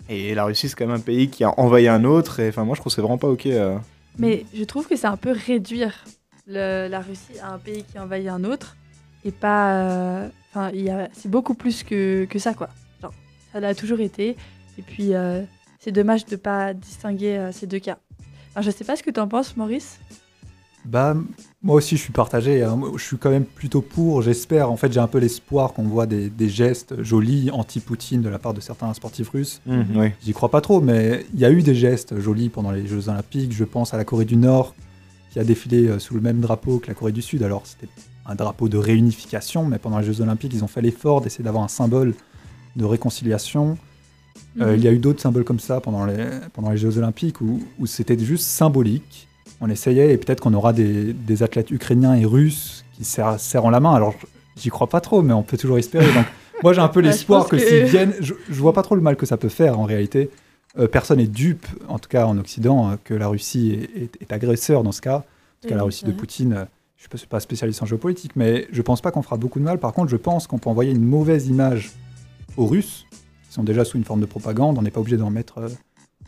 Et 0.08 0.34
la 0.34 0.44
Russie, 0.44 0.68
c'est 0.68 0.74
quand 0.76 0.86
même 0.86 0.96
un 0.96 1.00
pays 1.00 1.28
qui 1.30 1.44
a 1.44 1.58
envahi 1.58 1.86
un 1.88 2.04
autre. 2.04 2.40
Et 2.40 2.48
enfin, 2.48 2.64
moi, 2.64 2.74
je 2.74 2.80
trouve 2.80 2.90
que 2.92 2.94
c'est 2.96 3.00
vraiment 3.02 3.16
pas 3.18 3.28
ok. 3.28 3.46
euh. 3.46 3.78
Mais 4.18 4.44
je 4.52 4.64
trouve 4.64 4.86
que 4.88 4.96
c'est 4.96 5.06
un 5.06 5.16
peu 5.16 5.30
réduire 5.30 6.04
le- 6.46 6.88
la 6.88 7.00
Russie 7.00 7.38
à 7.40 7.52
un 7.52 7.58
pays 7.58 7.84
qui 7.84 7.98
envahit 7.98 8.28
un 8.28 8.42
autre. 8.44 8.76
Et 9.24 9.30
pas. 9.30 9.74
euh, 9.84 10.28
Enfin, 10.52 10.72
c'est 11.12 11.30
beaucoup 11.30 11.54
plus 11.54 11.84
que, 11.84 12.24
que 12.24 12.40
ça, 12.40 12.54
quoi. 12.54 12.70
Genre, 13.00 13.14
ça 13.52 13.60
l'a 13.60 13.72
toujours 13.72 14.00
été. 14.00 14.30
Et 14.78 14.82
puis, 14.82 15.14
euh, 15.14 15.42
c'est 15.78 15.92
dommage 15.92 16.26
de 16.26 16.34
pas 16.34 16.74
distinguer 16.74 17.36
euh, 17.36 17.52
ces 17.52 17.68
deux 17.68 17.78
cas. 17.78 17.98
Enfin, 18.50 18.62
je 18.62 18.70
sais 18.70 18.84
pas 18.84 18.96
ce 18.96 19.02
que 19.02 19.10
tu 19.10 19.20
en 19.20 19.28
penses, 19.28 19.56
Maurice. 19.56 19.98
Bah, 20.84 21.14
moi 21.62 21.76
aussi, 21.76 21.96
je 21.96 22.02
suis 22.02 22.12
partagé. 22.12 22.62
hein. 22.64 22.80
Je 22.96 23.02
suis 23.04 23.18
quand 23.18 23.28
même 23.30 23.44
plutôt 23.44 23.82
pour, 23.82 24.22
j'espère. 24.22 24.70
En 24.72 24.76
fait, 24.76 24.90
j'ai 24.92 24.98
un 25.00 25.06
peu 25.06 25.18
l'espoir 25.18 25.74
qu'on 25.74 25.82
voit 25.82 26.06
des, 26.06 26.30
des 26.30 26.48
gestes 26.48 27.02
jolis 27.02 27.50
anti-Poutine 27.52 28.22
de 28.22 28.28
la 28.30 28.38
part 28.38 28.54
de 28.54 28.60
certains 28.62 28.92
sportifs 28.94 29.28
russes. 29.28 29.60
Oui. 29.66 30.08
J'y 30.24 30.32
crois 30.32 30.48
pas 30.50 30.62
trop, 30.62 30.80
mais 30.80 31.26
il 31.34 31.40
y 31.40 31.44
a 31.44 31.50
eu 31.50 31.62
des 31.62 31.74
gestes 31.74 32.18
jolis 32.18 32.48
pendant 32.48 32.70
les 32.70 32.86
Jeux 32.86 33.08
Olympiques. 33.10 33.52
Je 33.52 33.64
pense 33.64 33.92
à 33.92 33.98
la 33.98 34.04
Corée 34.04 34.24
du 34.24 34.36
Nord, 34.36 34.74
qui 35.30 35.38
a 35.38 35.44
défilé 35.44 35.86
euh, 35.86 35.98
sous 35.98 36.14
le 36.14 36.22
même 36.22 36.40
drapeau 36.40 36.78
que 36.78 36.86
la 36.88 36.94
Corée 36.94 37.12
du 37.12 37.22
Sud. 37.22 37.42
Alors, 37.42 37.66
c'était 37.66 37.92
un 38.24 38.34
drapeau 38.34 38.68
de 38.70 38.78
réunification, 38.78 39.66
mais 39.66 39.78
pendant 39.78 39.98
les 39.98 40.06
Jeux 40.06 40.22
Olympiques, 40.22 40.52
ils 40.54 40.64
ont 40.64 40.68
fait 40.68 40.82
l'effort 40.82 41.20
d'essayer 41.20 41.44
d'avoir 41.44 41.62
un 41.62 41.68
symbole 41.68 42.14
de 42.76 42.84
réconciliation. 42.86 43.76
Euh, 44.60 44.72
Mhm. 44.72 44.76
il 44.78 44.84
y 44.84 44.88
a 44.88 44.92
eu 44.92 44.98
d'autres 44.98 45.20
symboles 45.20 45.44
comme 45.44 45.60
ça 45.60 45.80
pendant 45.80 46.04
les, 46.04 46.26
pendant 46.52 46.70
les 46.70 46.76
Jeux 46.76 46.98
Olympiques 46.98 47.40
où, 47.40 47.62
où 47.78 47.86
c'était 47.86 48.18
juste 48.18 48.44
symbolique. 48.44 49.28
On 49.60 49.68
essayait 49.70 50.12
et 50.12 50.16
peut-être 50.16 50.40
qu'on 50.40 50.54
aura 50.54 50.72
des, 50.72 51.12
des 51.12 51.42
athlètes 51.42 51.70
ukrainiens 51.70 52.14
et 52.14 52.24
russes 52.24 52.84
qui 52.96 53.04
serrent, 53.04 53.70
la 53.70 53.80
main. 53.80 53.94
Alors 53.94 54.14
j'y 54.56 54.68
crois 54.70 54.88
pas 54.88 55.00
trop, 55.00 55.22
mais 55.22 55.32
on 55.32 55.42
peut 55.42 55.56
toujours 55.56 55.78
espérer. 55.78 56.06
Donc 56.12 56.24
moi 56.62 56.72
j'ai 56.72 56.80
un 56.80 56.88
peu 56.88 57.00
Bah, 57.00 57.08
l'espoir 57.08 57.46
que, 57.48 57.56
que- 57.56 57.62
s'ils 57.62 57.84
viennent, 57.84 58.14
je, 58.20 58.34
je 58.48 58.60
vois 58.60 58.72
pas 58.72 58.82
trop 58.82 58.94
le 58.96 59.02
mal 59.02 59.16
que 59.16 59.26
ça 59.26 59.36
peut 59.36 59.48
faire 59.48 59.78
en 59.78 59.84
réalité. 59.84 60.30
Euh, 60.78 60.86
personne 60.88 61.18
n'est 61.18 61.26
dupe, 61.26 61.66
en 61.88 61.98
tout 61.98 62.08
cas 62.08 62.26
en 62.26 62.38
Occident, 62.38 62.90
euh, 62.90 62.94
que 63.04 63.14
la 63.14 63.28
Russie 63.28 63.72
est, 63.94 64.02
est- 64.02 64.22
est 64.22 64.32
agresseur 64.32 64.82
dans 64.82 64.92
ce 64.92 65.00
cas. 65.00 65.16
En 65.18 65.62
tout 65.62 65.68
cas 65.68 65.76
la 65.76 65.82
Russie 65.84 66.04
de. 66.04 66.12
Poutine. 66.12 66.66
Je 66.96 67.06
ne 67.12 67.16
suis 67.18 67.26
pas 67.28 67.40
spécialiste 67.40 67.82
en 67.82 67.86
géopolitique, 67.86 68.32
mais 68.36 68.66
je 68.72 68.82
pense 68.82 69.00
pas 69.00 69.10
qu'on 69.10 69.22
fera 69.22 69.36
beaucoup 69.38 69.58
de 69.58 69.64
mal. 69.64 69.78
Par 69.78 69.92
contre, 69.94 70.10
je 70.10 70.16
pense 70.16 70.46
qu'on 70.46 70.58
peut 70.58 70.68
envoyer 70.68 70.90
une 70.92 71.04
mauvaise 71.04 71.46
image 71.48 71.92
aux 72.58 72.66
Russes, 72.66 73.06
qui 73.50 73.54
sont 73.54 73.64
déjà 73.64 73.84
sous 73.84 73.98
une 73.98 74.04
forme 74.04 74.20
de 74.20 74.26
propagande. 74.26 74.78
On 74.78 74.82
n'est 74.82 74.92
pas 74.92 75.00
obligé 75.00 75.16
d'en 75.16 75.28
mettre 75.28 75.58
euh, 75.58 75.68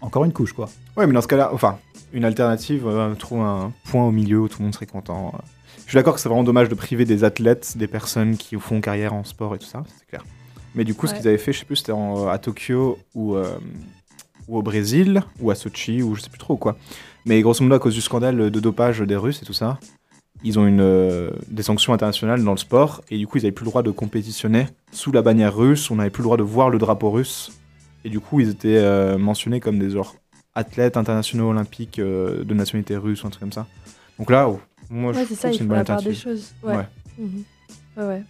encore 0.01 0.25
une 0.25 0.33
couche, 0.33 0.53
quoi. 0.53 0.69
Ouais, 0.97 1.07
mais 1.07 1.13
dans 1.13 1.23
ce 1.23 1.29
cas-là, 1.29 1.51
enfin, 1.55 1.79
une 2.13 2.25
alternative, 2.25 2.85
euh, 2.87 3.15
trouve 3.15 3.41
un 3.43 3.73
point 3.85 4.05
au 4.05 4.11
milieu 4.11 4.41
où 4.41 4.49
tout 4.49 4.59
le 4.59 4.65
monde 4.65 4.75
serait 4.75 4.87
content. 4.87 5.33
euh. 5.35 5.39
Je 5.87 5.91
suis 5.91 5.97
d'accord 5.97 6.15
que 6.15 6.21
c'est 6.21 6.29
vraiment 6.29 6.43
dommage 6.43 6.69
de 6.69 6.75
priver 6.75 7.05
des 7.05 7.23
athlètes, 7.23 7.77
des 7.79 7.87
personnes 7.87 8.37
qui 8.37 8.57
font 8.59 8.81
carrière 8.81 9.15
en 9.15 9.23
sport 9.25 9.55
et 9.55 9.59
tout 9.59 9.67
ça, 9.67 9.85
c'est 9.99 10.07
clair. 10.07 10.25
Mais 10.75 10.83
du 10.85 10.95
coup, 10.95 11.07
ce 11.07 11.15
qu'ils 11.15 11.29
avaient 11.29 11.39
fait, 11.39 11.53
je 11.53 11.61
sais 11.61 11.65
plus, 11.65 11.77
c'était 11.77 11.93
en- 11.93 12.27
à 12.29 12.39
Tokyo 12.39 12.99
ou, 13.15 13.37
euh, 13.37 13.57
ou 14.49 14.59
au 14.59 14.63
Brésil, 14.63 15.23
ou 15.41 15.51
à 15.51 15.55
Sochi, 15.55 16.03
ou 16.03 16.15
je 16.17 16.23
sais 16.23 16.31
plus 16.31 16.39
trop 16.39 16.57
quoi. 16.57 16.77
Mais 17.25 17.41
grosso 17.43 17.63
modo, 17.63 17.77
à 17.77 17.79
cause 17.79 17.95
du 17.95 18.01
scandale 18.01 18.51
de 18.51 18.61
dopage 18.61 19.01
des 19.01 19.17
Russes 19.17 19.41
et 19.43 19.45
tout 19.47 19.53
ça, 19.53 19.79
ils 20.45 20.59
ont 20.59 20.67
une, 20.67 20.81
euh, 20.81 21.31
des 21.49 21.63
sanctions 21.63 21.93
internationales 21.93 22.43
dans 22.43 22.53
le 22.53 22.57
sport, 22.59 23.03
et 23.11 23.19
du 23.19 23.27
coup, 23.27 23.39
ils 23.39 23.43
n'avaient 23.43 23.53
plus 23.53 23.65
le 23.65 23.71
droit 23.71 23.83
de 23.83 23.91
compétitionner 23.91 24.67
sous 24.93 25.13
la 25.13 25.23
bannière 25.23 25.57
russe, 25.57 25.91
on 25.91 25.97
n'avait 25.97 26.11
plus 26.11 26.21
le 26.23 26.25
droit 26.25 26.37
de 26.37 26.43
voir 26.43 26.71
le 26.71 26.79
drapeau 26.79 27.11
russe, 27.11 27.53
et 28.05 28.09
du 28.11 28.21
coup, 28.21 28.41
ils 28.41 28.49
étaient 28.49 28.79
euh, 28.79 29.19
mentionnés 29.19 29.61
comme 29.61 29.79
des 29.79 29.91
genre 29.91 30.17
athlètes 30.55 30.97
internationaux 30.97 31.49
olympiques 31.51 31.99
euh, 31.99 32.45
de 32.45 32.55
nationalité 32.55 32.97
russe 32.97 33.23
ou 33.23 33.27
un 33.27 33.31
truc 33.31 33.41
comme 33.41 33.53
ça. 33.53 33.67
Donc 34.19 34.31
là, 34.31 34.49
oh, 34.49 34.61
moi, 34.91 35.13
Ouais, 35.13 35.19
je 35.19 35.21
c'est 35.21 35.27
trouve 35.27 35.39
ça, 35.39 35.49
que 35.51 35.55
c'est 35.55 35.61
une 35.63 35.69
bonne 35.69 35.79
la 35.79 35.85
part 35.85 36.03
des 36.03 36.15
choses. 36.15 36.53
Ouais. 36.63 36.77
Ouais. 36.77 36.87
Mhm. 37.19 37.45
Ouais, 37.97 38.05
ouais. 38.05 38.23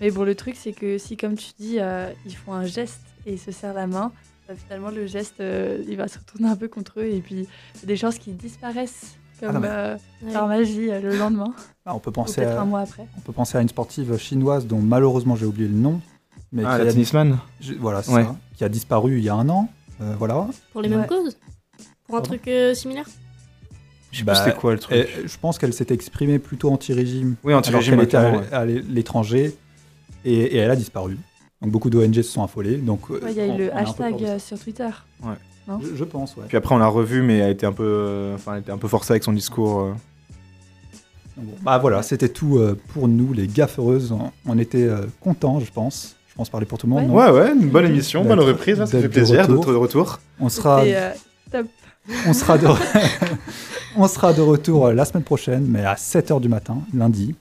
Mais 0.00 0.10
bon, 0.10 0.24
le 0.24 0.34
truc, 0.34 0.56
c'est 0.58 0.72
que 0.72 0.98
si, 0.98 1.16
comme 1.16 1.36
tu 1.36 1.50
dis, 1.58 1.78
ils 2.26 2.36
font 2.36 2.52
un 2.52 2.66
geste 2.66 3.00
et 3.26 3.34
ils 3.34 3.38
se 3.38 3.52
serrent 3.52 3.74
la 3.74 3.86
main, 3.86 4.12
bah, 4.48 4.54
finalement, 4.56 4.90
le 4.90 5.06
geste, 5.06 5.36
il 5.40 5.96
va 5.96 6.08
se 6.08 6.18
retourner 6.18 6.48
un 6.48 6.56
peu 6.56 6.68
contre 6.68 7.00
eux. 7.00 7.06
Et 7.06 7.20
puis, 7.20 7.34
il 7.36 7.80
y 7.80 7.84
a 7.84 7.86
des 7.86 7.96
chances 7.96 8.18
qu'ils 8.18 8.36
disparaissent 8.36 9.16
comme 9.46 9.50
Ah 9.50 9.52
non, 9.52 9.60
mais- 9.60 9.68
euh, 10.30 10.32
par 10.32 10.48
magie 10.48 10.90
euh, 10.90 11.00
le 11.00 11.16
lendemain, 11.16 11.52
Ah, 11.86 11.94
on, 11.94 11.98
peut 11.98 12.10
penser 12.12 12.44
à, 12.44 12.60
un 12.60 12.64
mois 12.64 12.80
après. 12.80 13.06
on 13.16 13.20
peut 13.20 13.32
penser 13.32 13.58
à 13.58 13.60
une 13.60 13.68
sportive 13.68 14.16
chinoise 14.16 14.66
dont 14.66 14.78
malheureusement 14.80 15.36
j'ai 15.36 15.46
oublié 15.46 15.68
le 15.68 15.74
nom. 15.74 16.00
Mais 16.52 16.62
Ah, 16.64 16.78
qui, 16.78 16.84
la 16.84 16.90
a, 16.90 16.92
tennisman 16.92 17.38
je- 17.60 17.74
voilà, 17.74 18.02
c'est 18.02 18.12
Ouais. 18.12 18.24
ça, 18.24 18.36
qui 18.56 18.64
a 18.64 18.68
disparu 18.68 19.18
il 19.18 19.24
y 19.24 19.28
a 19.28 19.34
un 19.34 19.48
an. 19.48 19.68
Euh, 20.00 20.14
voilà. 20.18 20.46
Pour 20.72 20.82
les 20.82 20.88
mêmes 20.88 21.00
Ouais. 21.00 21.06
causes 21.06 21.36
Pour 22.06 22.16
un 22.16 22.20
Pardon 22.20 22.26
truc 22.28 22.48
euh, 22.48 22.74
similaire 22.74 23.06
Je 24.12 24.18
sais 24.18 24.24
Bah, 24.24 24.32
pas 24.34 24.44
c'était 24.44 24.56
quoi 24.56 24.72
le 24.72 24.78
truc. 24.78 25.08
Je 25.24 25.38
pense 25.38 25.58
qu'elle 25.58 25.72
s'était 25.72 25.94
exprimée 25.94 26.38
plutôt 26.38 26.70
anti-régime. 26.70 27.36
Oui, 27.44 27.54
anti-régime, 27.54 27.94
alors 27.94 28.08
qu'elle 28.08 28.42
était 28.42 28.52
à, 28.54 28.58
à 28.60 28.64
l'étranger 28.64 29.56
et, 30.24 30.32
et 30.34 30.56
elle 30.56 30.70
a 30.70 30.76
disparu. 30.76 31.18
Donc 31.62 31.70
beaucoup 31.70 31.90
d'ONG 31.90 32.14
se 32.14 32.22
sont 32.22 32.42
affolées. 32.44 32.76
Donc 32.76 33.08
Ouais, 33.10 33.18
Il 33.30 33.36
y 33.36 33.40
a 33.40 33.46
eu 33.46 33.58
le 33.58 33.74
hashtag 33.76 34.18
ça. 34.20 34.24
euh, 35.26 35.34
Je, 35.80 35.96
je 35.96 36.04
pense, 36.04 36.36
ouais. 36.36 36.44
Puis 36.48 36.56
après, 36.56 36.74
on 36.74 36.78
l'a 36.78 36.86
revu, 36.86 37.22
mais 37.22 37.38
elle 37.38 37.50
était 37.52 37.66
un 37.66 37.72
peu, 37.72 37.84
euh, 37.84 38.34
enfin, 38.34 38.54
elle 38.54 38.60
était 38.60 38.72
un 38.72 38.76
peu 38.78 38.88
forcée 38.88 39.12
avec 39.12 39.24
son 39.24 39.32
discours. 39.32 39.80
euh. 39.80 39.92
Bon, 41.36 41.52
Bah 41.62 41.78
voilà, 41.78 42.02
c'était 42.02 42.28
tout 42.28 42.58
euh, 42.58 42.78
pour 42.92 43.08
nous, 43.08 43.32
les 43.32 43.46
gaffeuses. 43.46 44.12
On, 44.12 44.30
on 44.46 44.58
était 44.58 44.84
euh, 44.84 45.06
contents, 45.20 45.60
je 45.60 45.72
pense. 45.72 46.16
Je 46.28 46.34
pense 46.36 46.50
parler 46.50 46.66
pour 46.66 46.78
tout 46.78 46.86
le 46.86 46.92
monde. 46.92 47.08
Ouais. 47.10 47.30
Ouais, 47.30 47.30
ouais, 47.30 47.52
une 47.52 47.68
bonne 47.68 47.86
émission, 47.86 48.24
bonne 48.24 48.40
reprise, 48.40 48.80
hein, 48.80 48.86
ça 48.86 49.00
fait 49.00 49.08
plaisir 49.08 49.46
d'être 49.46 49.70
de 49.70 49.76
retour. 49.76 50.18
On 50.40 50.48
sera, 50.48 50.82
euh, 50.82 51.10
top. 51.50 51.66
on 52.26 52.32
sera 52.32 52.58
de, 52.58 52.66
on 53.96 54.08
sera 54.08 54.32
de 54.32 54.40
retour 54.40 54.90
la 54.92 55.04
semaine 55.04 55.22
prochaine, 55.22 55.64
mais 55.68 55.84
à 55.84 55.94
7h 55.94 56.40
du 56.40 56.48
matin, 56.48 56.78
lundi. 56.92 57.34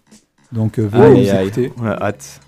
Donc 0.51 0.77
euh, 0.79 0.88
venez 0.88 1.21
nous 1.33 1.39
écouter. 1.41 1.73
On 1.81 1.86
a 1.88 1.93
hâte. 2.03 2.39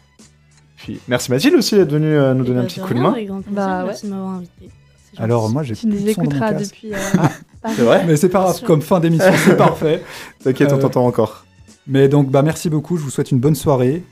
Puis, 0.77 0.99
merci 1.07 1.31
Mathilde 1.31 1.55
aussi 1.55 1.75
d'être 1.75 1.91
venue 1.91 2.05
euh, 2.15 2.35
nous 2.35 2.43
Eh 2.43 2.47
donner 2.47 2.59
un 2.59 2.61
ben, 2.61 2.67
petit 2.67 2.79
de 2.79 2.85
coup 2.85 2.93
de 2.93 2.99
main. 2.99 3.11
Avec 3.13 3.27
grand 3.27 3.41
plaisir, 3.41 3.55
Bah, 3.55 3.79
ouais. 3.79 3.85
merci 3.87 4.05
de 4.05 4.11
m'avoir 4.11 4.29
invité. 4.33 4.69
Alors 5.17 5.49
moi 5.49 5.63
j'ai 5.63 5.75
Tu 5.75 5.87
plus 5.87 5.95
nous 5.99 6.05
de 6.05 6.11
son 6.11 6.21
dans 6.21 6.23
mon 6.23 6.29
écouteras 6.31 6.53
casque. 6.53 6.75
depuis 6.75 6.93
euh, 6.93 6.97
Paris. 7.61 7.73
C'est 7.77 7.81
vrai 7.83 8.03
Mais 8.05 8.15
c'est 8.17 8.29
pas 8.29 8.41
grave, 8.41 8.61
comme 8.63 8.81
fin 8.81 8.99
d'émission, 8.99 9.31
c'est 9.45 9.57
parfait. 9.57 10.03
T'inquiète, 10.43 10.71
on 10.71 10.77
Euh, 10.77 10.81
t'entend 10.81 11.05
encore. 11.05 11.45
Mais 11.87 12.07
donc 12.07 12.29
bah 12.31 12.41
merci 12.41 12.69
beaucoup, 12.69 12.97
je 12.97 13.03
vous 13.03 13.09
souhaite 13.09 13.31
une 13.31 13.39
bonne 13.39 13.55
soirée. 13.55 14.03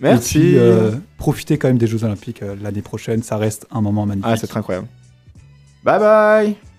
Merci. 0.00 0.38
Et 0.38 0.40
puis, 0.42 0.58
euh, 0.58 0.90
profitez 1.18 1.58
quand 1.58 1.68
même 1.68 1.78
des 1.78 1.86
Jeux 1.86 2.02
Olympiques 2.04 2.42
euh, 2.42 2.56
l'année 2.60 2.82
prochaine, 2.82 3.22
ça 3.22 3.36
reste 3.36 3.66
un 3.70 3.80
moment 3.80 4.04
magnifique. 4.06 4.30
Ah, 4.32 4.36
c'est 4.36 4.48
très 4.48 4.58
incroyable. 4.58 4.88
Bye 5.84 5.98
bye 6.00 6.71